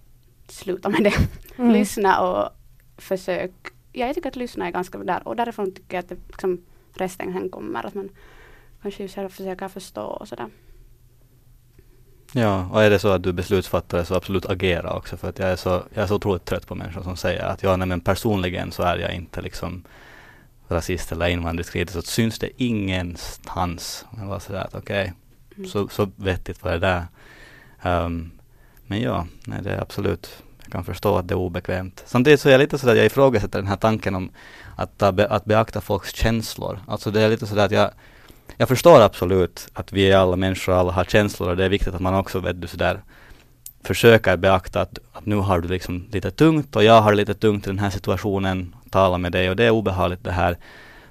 sluta 0.49 0.89
med 0.89 1.05
det. 1.05 1.15
Mm. 1.59 1.73
Lyssna 1.79 2.21
och 2.21 2.51
försök. 2.97 3.53
Ja, 3.93 4.07
jag 4.07 4.15
tycker 4.15 4.29
att 4.29 4.37
lyssna 4.37 4.67
är 4.67 4.71
ganska 4.71 4.99
där 4.99 5.29
och 5.29 5.37
därifrån 5.37 5.75
tycker 5.75 5.97
jag 5.97 6.03
att 6.03 6.09
det, 6.09 6.19
liksom, 6.29 6.61
resten 6.95 7.33
sen 7.33 7.51
kommer. 7.51 7.87
Att 7.87 7.95
man 7.95 8.09
kanske 8.83 9.03
just 9.03 9.15
försöker 9.15 9.69
förstå 9.69 10.03
och 10.03 10.29
sådär. 10.29 10.49
Ja, 12.33 12.69
och 12.73 12.83
är 12.83 12.91
det 12.91 12.99
så 12.99 13.09
att 13.09 13.23
du 13.23 13.29
är 13.29 13.33
beslutsfattare 13.33 14.05
så 14.05 14.15
absolut 14.15 14.47
agera 14.47 14.93
också 14.93 15.17
för 15.17 15.29
att 15.29 15.39
jag 15.39 15.49
är 15.49 15.57
så, 15.57 15.83
jag 15.95 16.03
är 16.03 16.07
så 16.07 16.15
otroligt 16.15 16.45
trött 16.45 16.67
på 16.67 16.75
människor 16.75 17.03
som 17.03 17.17
säger 17.17 17.45
att 17.45 17.63
ja, 17.63 17.77
nej 17.77 17.89
men 17.89 18.01
personligen 18.01 18.73
så 18.73 18.83
är 18.83 18.97
jag 18.97 19.15
inte 19.15 19.41
liksom 19.41 19.85
rasist 20.69 21.13
eller 21.13 21.29
invandringskritisk 21.29 21.95
så 21.95 22.03
syns 22.03 22.39
det 22.39 22.63
ingenstans. 22.63 24.07
Jag 24.19 24.27
var 24.27 24.39
sådär 24.39 24.61
att 24.61 24.75
okej, 24.75 25.03
okay, 25.03 25.13
mm. 25.57 25.71
så, 25.71 25.89
så 25.89 26.11
vettigt 26.17 26.65
var 26.65 26.73
det 26.73 26.79
där. 26.79 27.07
Um, 27.83 28.31
men 28.87 29.01
ja, 29.01 29.27
nej 29.45 29.61
det 29.63 29.71
är 29.71 29.81
absolut, 29.81 30.43
jag 30.63 30.73
kan 30.73 30.85
förstå 30.85 31.17
att 31.17 31.29
det 31.29 31.35
är 31.35 31.39
obekvämt. 31.39 32.03
Samtidigt 32.07 32.41
så 32.41 32.49
är 32.49 32.53
jag 32.53 32.59
lite 32.59 32.79
sådär, 32.79 32.95
jag 32.95 33.07
ifrågasätter 33.07 33.59
den 33.59 33.69
här 33.69 33.77
tanken 33.77 34.15
om 34.15 34.31
att, 34.77 35.03
att 35.03 35.45
beakta 35.45 35.81
folks 35.81 36.15
känslor. 36.15 36.81
Alltså 36.87 37.11
det 37.11 37.21
är 37.21 37.29
lite 37.29 37.47
sådär 37.47 37.65
att 37.65 37.71
jag 37.71 37.91
jag 38.57 38.69
förstår 38.69 39.01
absolut 39.01 39.69
att 39.73 39.93
vi 39.93 40.11
är 40.11 40.17
alla 40.17 40.37
människor 40.37 40.73
och 40.73 40.79
alla 40.79 40.93
har 40.93 41.05
känslor 41.05 41.49
och 41.49 41.57
det 41.57 41.65
är 41.65 41.69
viktigt 41.69 41.95
att 41.95 42.01
man 42.01 42.15
också 42.15 42.41
vet 42.41 42.61
du 42.61 42.67
sådär 42.67 43.01
försöker 43.85 44.37
beakta 44.37 44.81
att, 44.81 44.99
att 45.13 45.27
nu 45.27 45.37
har 45.37 45.61
du 45.61 45.69
liksom 45.69 46.07
lite 46.13 46.31
tungt 46.31 46.77
och 46.77 46.85
jag 46.85 47.03
har 47.03 47.15
lite 47.15 47.35
tungt 47.35 47.67
i 47.67 47.71
den 47.71 47.79
här 47.79 47.91
situationen, 47.91 48.75
tala 48.91 49.19
med 49.19 49.33
dig 49.33 49.51
och 49.51 49.57
det 49.57 49.65
är 49.65 49.71
obehagligt 49.71 50.25
det 50.25 50.33
här. 50.33 50.57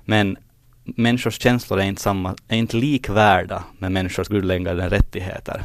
Men 0.05 0.37
människors 0.83 1.41
känslor 1.41 1.79
är 1.79 1.83
inte, 1.83 2.01
samma, 2.01 2.35
är 2.47 2.57
inte 2.57 2.77
likvärda 2.77 3.63
med 3.77 3.91
människors 3.91 4.27
grundläggande 4.27 4.89
rättigheter. 4.89 5.63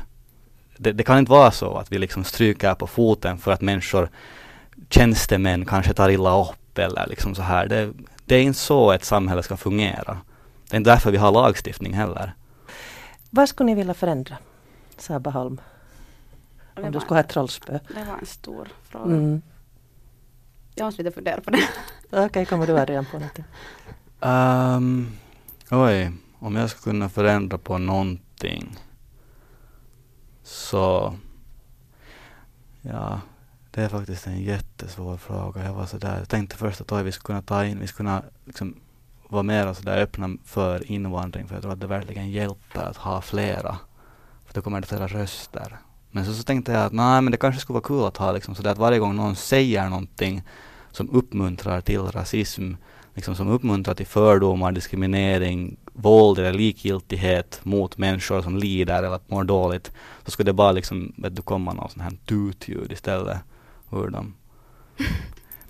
Det, 0.77 0.93
det, 0.93 1.05
kan 1.05 1.19
inte 1.19 1.31
vara 1.31 1.51
så 1.51 1.77
att 1.77 1.93
vi 1.93 1.99
liksom 1.99 2.25
stryker 2.25 2.75
på 2.75 2.87
foten 2.87 3.39
för 3.39 3.53
att 3.53 3.61
människor, 3.61 4.09
tjänstemän 4.91 5.65
kanske 5.65 5.93
tar 5.93 6.09
illa 6.09 6.41
upp 6.41 6.79
eller 6.79 7.07
liksom 7.07 7.35
så 7.35 7.43
här. 7.43 7.67
Det, 7.67 7.93
det 8.25 8.35
är 8.37 8.43
inte 8.43 8.59
så 8.59 8.93
ett 8.93 9.05
samhälle 9.05 9.43
ska 9.43 9.57
fungera. 9.57 10.19
Det 10.73 10.77
är 10.77 10.79
inte 10.79 10.91
därför 10.91 11.11
vi 11.11 11.17
har 11.17 11.33
lagstiftning 11.33 11.93
heller. 11.95 12.35
Vad 13.31 13.49
skulle 13.49 13.67
ni 13.67 13.75
vilja 13.75 13.95
förändra, 13.95 14.37
Saba 14.97 15.31
Holm? 15.31 15.61
Om 16.77 16.93
du 16.93 17.01
skulle 17.01 17.15
ha 17.15 17.21
ett 17.21 17.29
trollspö. 17.29 17.79
Det 17.89 18.05
var 18.05 18.19
en 18.19 18.27
stor 18.27 18.69
fråga. 18.83 19.05
Mm. 19.05 19.43
Jag 20.75 20.85
måste 20.85 21.03
lite 21.03 21.15
fundera 21.15 21.41
på 21.41 21.51
det. 21.51 21.69
Okej, 22.07 22.25
okay, 22.25 22.45
kommer 22.45 22.67
du 22.67 22.73
redan 22.73 23.05
på 23.05 23.19
någonting? 23.19 23.45
Um, 24.21 25.13
oj, 25.71 26.13
om 26.39 26.57
jag 26.57 26.71
skulle 26.71 26.93
kunna 26.93 27.09
förändra 27.09 27.59
på 27.59 27.79
någonting 27.79 28.79
så 30.43 31.15
Ja, 32.83 33.21
det 33.71 33.83
är 33.83 33.89
faktiskt 33.89 34.27
en 34.27 34.43
jättesvår 34.43 35.17
fråga. 35.17 35.65
Jag 35.65 35.75
var 35.75 35.87
så 35.87 35.99
där, 35.99 36.19
jag 36.19 36.29
tänkte 36.29 36.57
först 36.57 36.81
att 36.81 36.93
oj, 36.93 37.03
vi 37.03 37.13
skulle 37.13 37.27
kunna 37.27 37.43
ta 37.43 37.65
in, 37.65 37.81
vi 37.81 37.87
skulle 37.87 38.09
kunna 38.09 38.23
liksom 38.45 38.75
vara 39.33 39.43
mer 39.43 39.73
så 39.73 39.83
där 39.83 40.03
öppna 40.03 40.37
för 40.45 40.93
invandring 40.93 41.49
för 41.49 41.55
jag 41.55 41.63
tror 41.63 41.73
att 41.73 41.81
det 41.81 41.87
verkligen 41.87 42.31
hjälper 42.31 42.83
att 42.83 42.97
ha 42.97 43.21
flera. 43.21 43.77
För 44.47 44.55
då 44.55 44.63
kommer 44.63 44.81
det 44.81 44.87
flera 44.87 45.07
röster. 45.07 45.77
Men 46.11 46.25
så, 46.25 46.35
så 46.35 46.43
tänkte 46.43 46.73
jag 46.73 46.85
att 46.85 46.93
nej 46.93 47.23
men 47.23 47.31
det 47.31 47.37
kanske 47.37 47.61
skulle 47.61 47.75
vara 47.75 47.85
kul 47.85 48.05
att 48.05 48.17
ha 48.17 48.33
liksom 48.33 48.55
så 48.55 48.63
där 48.63 48.71
att 48.71 48.79
varje 48.79 48.99
gång 48.99 49.17
någon 49.17 49.37
säger 49.37 49.89
någonting 49.89 50.43
som 50.91 51.11
uppmuntrar 51.11 51.81
till 51.81 52.01
rasism, 52.01 52.73
liksom 53.15 53.35
som 53.35 53.49
uppmuntrar 53.49 53.95
till 53.95 54.07
fördomar, 54.07 54.73
diskriminering, 54.73 55.77
våld 55.93 56.39
eller 56.39 56.53
likgiltighet 56.53 57.61
mot 57.63 57.99
människor 57.99 58.43
som 58.43 58.57
lider 58.57 59.03
eller 59.03 59.21
mår 59.27 59.45
dåligt, 59.45 59.93
så 60.25 60.31
skulle 60.31 60.49
det 60.49 60.53
bara 60.53 60.73
liksom, 60.73 61.13
vet 61.17 61.37
du, 61.37 61.43
komma 61.43 61.73
någon 61.73 61.91
sån 61.91 62.03
här 62.03 62.13
tutljud 62.27 62.93
istället 62.93 63.39
ur 63.93 64.11
dem. 64.11 64.35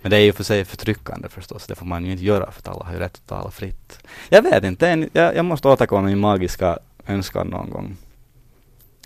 Men 0.03 0.11
det 0.11 0.17
är 0.17 0.25
ju 0.25 0.33
för 0.33 0.45
sig 0.45 0.65
förtryckande 0.65 1.29
förstås, 1.29 1.67
det 1.67 1.75
får 1.75 1.87
man 1.87 2.05
ju 2.07 2.13
inte 2.13 2.25
göra 2.25 2.51
för 2.51 2.61
att 2.61 2.69
alla 2.69 2.85
har 2.85 2.93
ju 2.93 2.99
rätt 2.99 3.15
att 3.15 3.27
tala 3.27 3.51
fritt. 3.51 3.99
Jag 4.29 4.43
vet 4.43 4.65
inte, 4.65 5.09
jag, 5.13 5.37
jag 5.37 5.45
måste 5.45 5.69
återkomma 5.69 6.03
med 6.03 6.11
min 6.11 6.19
magiska 6.19 6.79
önskan 7.07 7.47
någon 7.47 7.71
gång. 7.71 7.97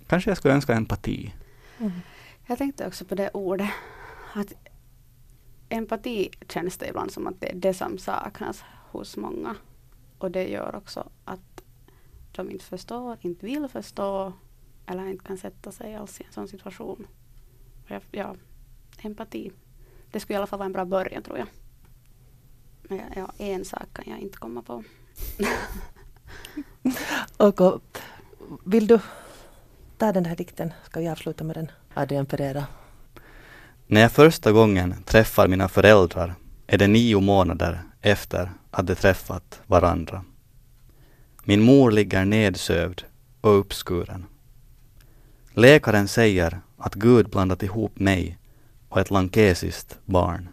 Kanske 0.07 0.31
jag 0.31 0.37
skulle 0.39 0.55
önska 0.55 0.75
empati. 0.75 1.35
Mm. 1.79 1.93
Jag 2.47 2.59
tänkte 2.59 2.87
också 2.87 3.05
på 3.05 3.15
det 3.15 3.31
ordet. 3.33 3.71
Att 4.35 4.53
empati 5.69 6.31
känns 6.49 6.77
det 6.79 6.89
ibland 6.89 7.13
som 7.13 7.27
att 7.27 7.41
det 7.41 7.51
är 7.51 7.55
det 7.55 7.75
som 7.75 7.99
saknas 7.99 8.65
hos 8.91 9.17
många. 9.17 9.57
Och 10.19 10.31
det 10.31 10.49
gör 10.49 10.75
också 10.75 11.09
att 11.25 11.63
de 12.33 12.51
inte 12.51 12.65
förstår, 12.65 13.19
inte 13.21 13.47
vill 13.47 13.69
förstå 13.69 14.33
eller 14.87 15.07
inte 15.07 15.25
kan 15.25 15.39
sätta 15.39 15.73
sig 15.73 15.95
alls 15.95 16.21
i 16.21 16.25
en 16.25 16.33
sån 16.33 16.49
situation. 16.49 17.07
Ja, 18.11 18.37
empati. 19.03 19.51
Det 20.17 20.21
skulle 20.21 20.35
i 20.35 20.37
alla 20.37 20.47
fall 20.47 20.59
vara 20.59 20.67
en 20.67 20.73
bra 20.73 20.85
början 20.85 21.23
tror 21.23 21.39
jag. 21.39 21.47
Men 22.83 23.01
ja, 23.17 23.33
en 23.39 23.65
sak 23.65 23.83
kan 23.93 24.05
jag 24.07 24.19
inte 24.19 24.39
komma 24.39 24.63
på. 24.63 24.83
och, 27.61 27.83
vill 28.65 28.87
du 28.87 28.99
ta 29.99 30.13
den 30.13 30.25
här 30.25 30.37
dikten? 30.37 30.73
Ska 30.85 31.01
vi 31.01 31.09
avsluta 31.09 31.45
med 31.45 31.57
den? 31.57 31.71
Adrian 31.95 32.27
Pereira. 32.27 32.67
När 33.87 34.01
jag 34.01 34.13
första 34.13 34.53
gången 34.53 34.95
träffar 35.05 35.49
mina 35.49 35.69
föräldrar 35.69 36.35
är 36.67 36.79
det 36.79 36.87
nio 36.87 37.21
månader 37.21 37.81
efter 38.01 38.51
att 38.71 38.87
de 38.87 38.95
träffat 38.95 39.61
varandra. 39.67 40.25
Min 41.45 41.63
mor 41.63 41.91
ligger 41.91 42.25
nedsövd 42.25 43.03
och 43.41 43.59
uppskuren. 43.59 44.27
Läkaren 45.51 46.09
säger 46.09 46.61
att 46.77 46.95
Gud 46.95 47.29
blandat 47.31 47.63
ihop 47.63 47.99
mig 47.99 48.39
och 48.97 49.01
ett 49.01 49.11
lankesiskt 49.11 49.99
barn. 50.05 50.49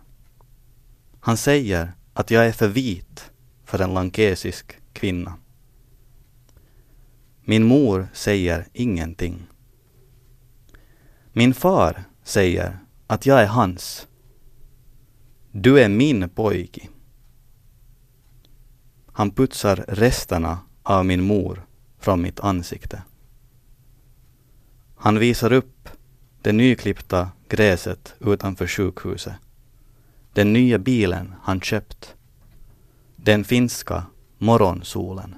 Han 1.19 1.37
säger 1.37 1.93
att 2.13 2.31
jag 2.31 2.47
är 2.47 2.51
för 2.51 2.67
vit 2.67 3.31
för 3.65 3.81
en 3.81 3.93
lankesisk 3.93 4.79
kvinna. 4.93 5.37
Min 7.41 7.63
mor 7.63 8.07
säger 8.13 8.67
ingenting. 8.73 9.47
Min 11.33 11.53
far 11.53 12.03
säger 12.23 12.79
att 13.07 13.25
jag 13.25 13.41
är 13.41 13.47
hans. 13.47 14.07
Du 15.51 15.79
är 15.79 15.89
min 15.89 16.29
pojke. 16.29 16.87
Han 19.07 19.31
putsar 19.31 19.85
resterna 19.87 20.59
av 20.83 21.05
min 21.05 21.23
mor 21.23 21.65
från 21.99 22.21
mitt 22.21 22.39
ansikte. 22.39 23.03
Han 24.95 25.19
visar 25.19 25.51
upp 25.53 25.82
det 26.43 26.51
nyklippta 26.51 27.29
gräset 27.49 28.15
utanför 28.19 28.67
sjukhuset. 28.67 29.33
Den 30.33 30.53
nya 30.53 30.77
bilen 30.77 31.35
han 31.41 31.61
köpt. 31.61 32.15
Den 33.15 33.43
finska 33.43 34.05
morgonsolen. 34.37 35.35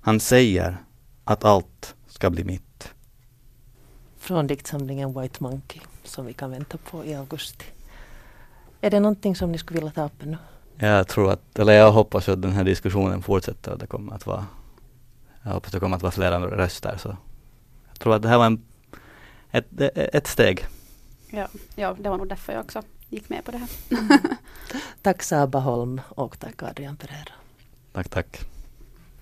Han 0.00 0.20
säger 0.20 0.76
att 1.24 1.44
allt 1.44 1.94
ska 2.06 2.30
bli 2.30 2.44
mitt. 2.44 2.92
Från 4.18 4.46
diktsamlingen 4.46 5.20
White 5.20 5.42
Monkey 5.42 5.80
som 6.04 6.26
vi 6.26 6.32
kan 6.32 6.50
vänta 6.50 6.78
på 6.90 7.04
i 7.04 7.14
augusti. 7.14 7.64
Är 8.80 8.90
det 8.90 9.00
någonting 9.00 9.36
som 9.36 9.52
ni 9.52 9.58
skulle 9.58 9.80
vilja 9.80 9.92
ta 9.92 10.04
upp 10.04 10.24
nu? 10.24 10.36
Jag 10.76 11.08
tror 11.08 11.32
att, 11.32 11.58
eller 11.58 11.72
jag 11.72 11.92
hoppas 11.92 12.28
att 12.28 12.42
den 12.42 12.52
här 12.52 12.64
diskussionen 12.64 13.22
fortsätter 13.22 13.72
och 13.72 13.78
det 13.78 13.86
kommer 13.86 14.14
att 14.14 14.26
vara, 14.26 14.46
jag 15.42 15.50
hoppas 15.50 15.72
det 15.72 15.80
kommer 15.80 15.96
att 15.96 16.02
vara 16.02 16.12
flera 16.12 16.40
röster 16.40 16.96
så 16.96 17.16
jag 17.88 17.98
tror 17.98 18.14
att 18.14 18.22
det 18.22 18.28
här 18.28 18.38
var 18.38 18.46
en, 18.46 18.62
ett, 19.52 19.66
ett 19.96 20.26
steg. 20.26 20.66
Ja, 21.30 21.48
ja, 21.74 21.96
det 22.00 22.08
var 22.08 22.18
nog 22.18 22.28
därför 22.28 22.52
jag 22.52 22.64
också 22.64 22.82
gick 23.08 23.28
med 23.28 23.44
på 23.44 23.50
det 23.50 23.58
här. 23.58 23.68
tack 25.02 25.22
Saba 25.22 25.58
Holm 25.58 26.00
och 26.08 26.38
tack 26.38 26.62
Adrian 26.62 26.96
Pereira. 26.96 27.32
Tack, 27.92 28.08
tack. 28.08 28.40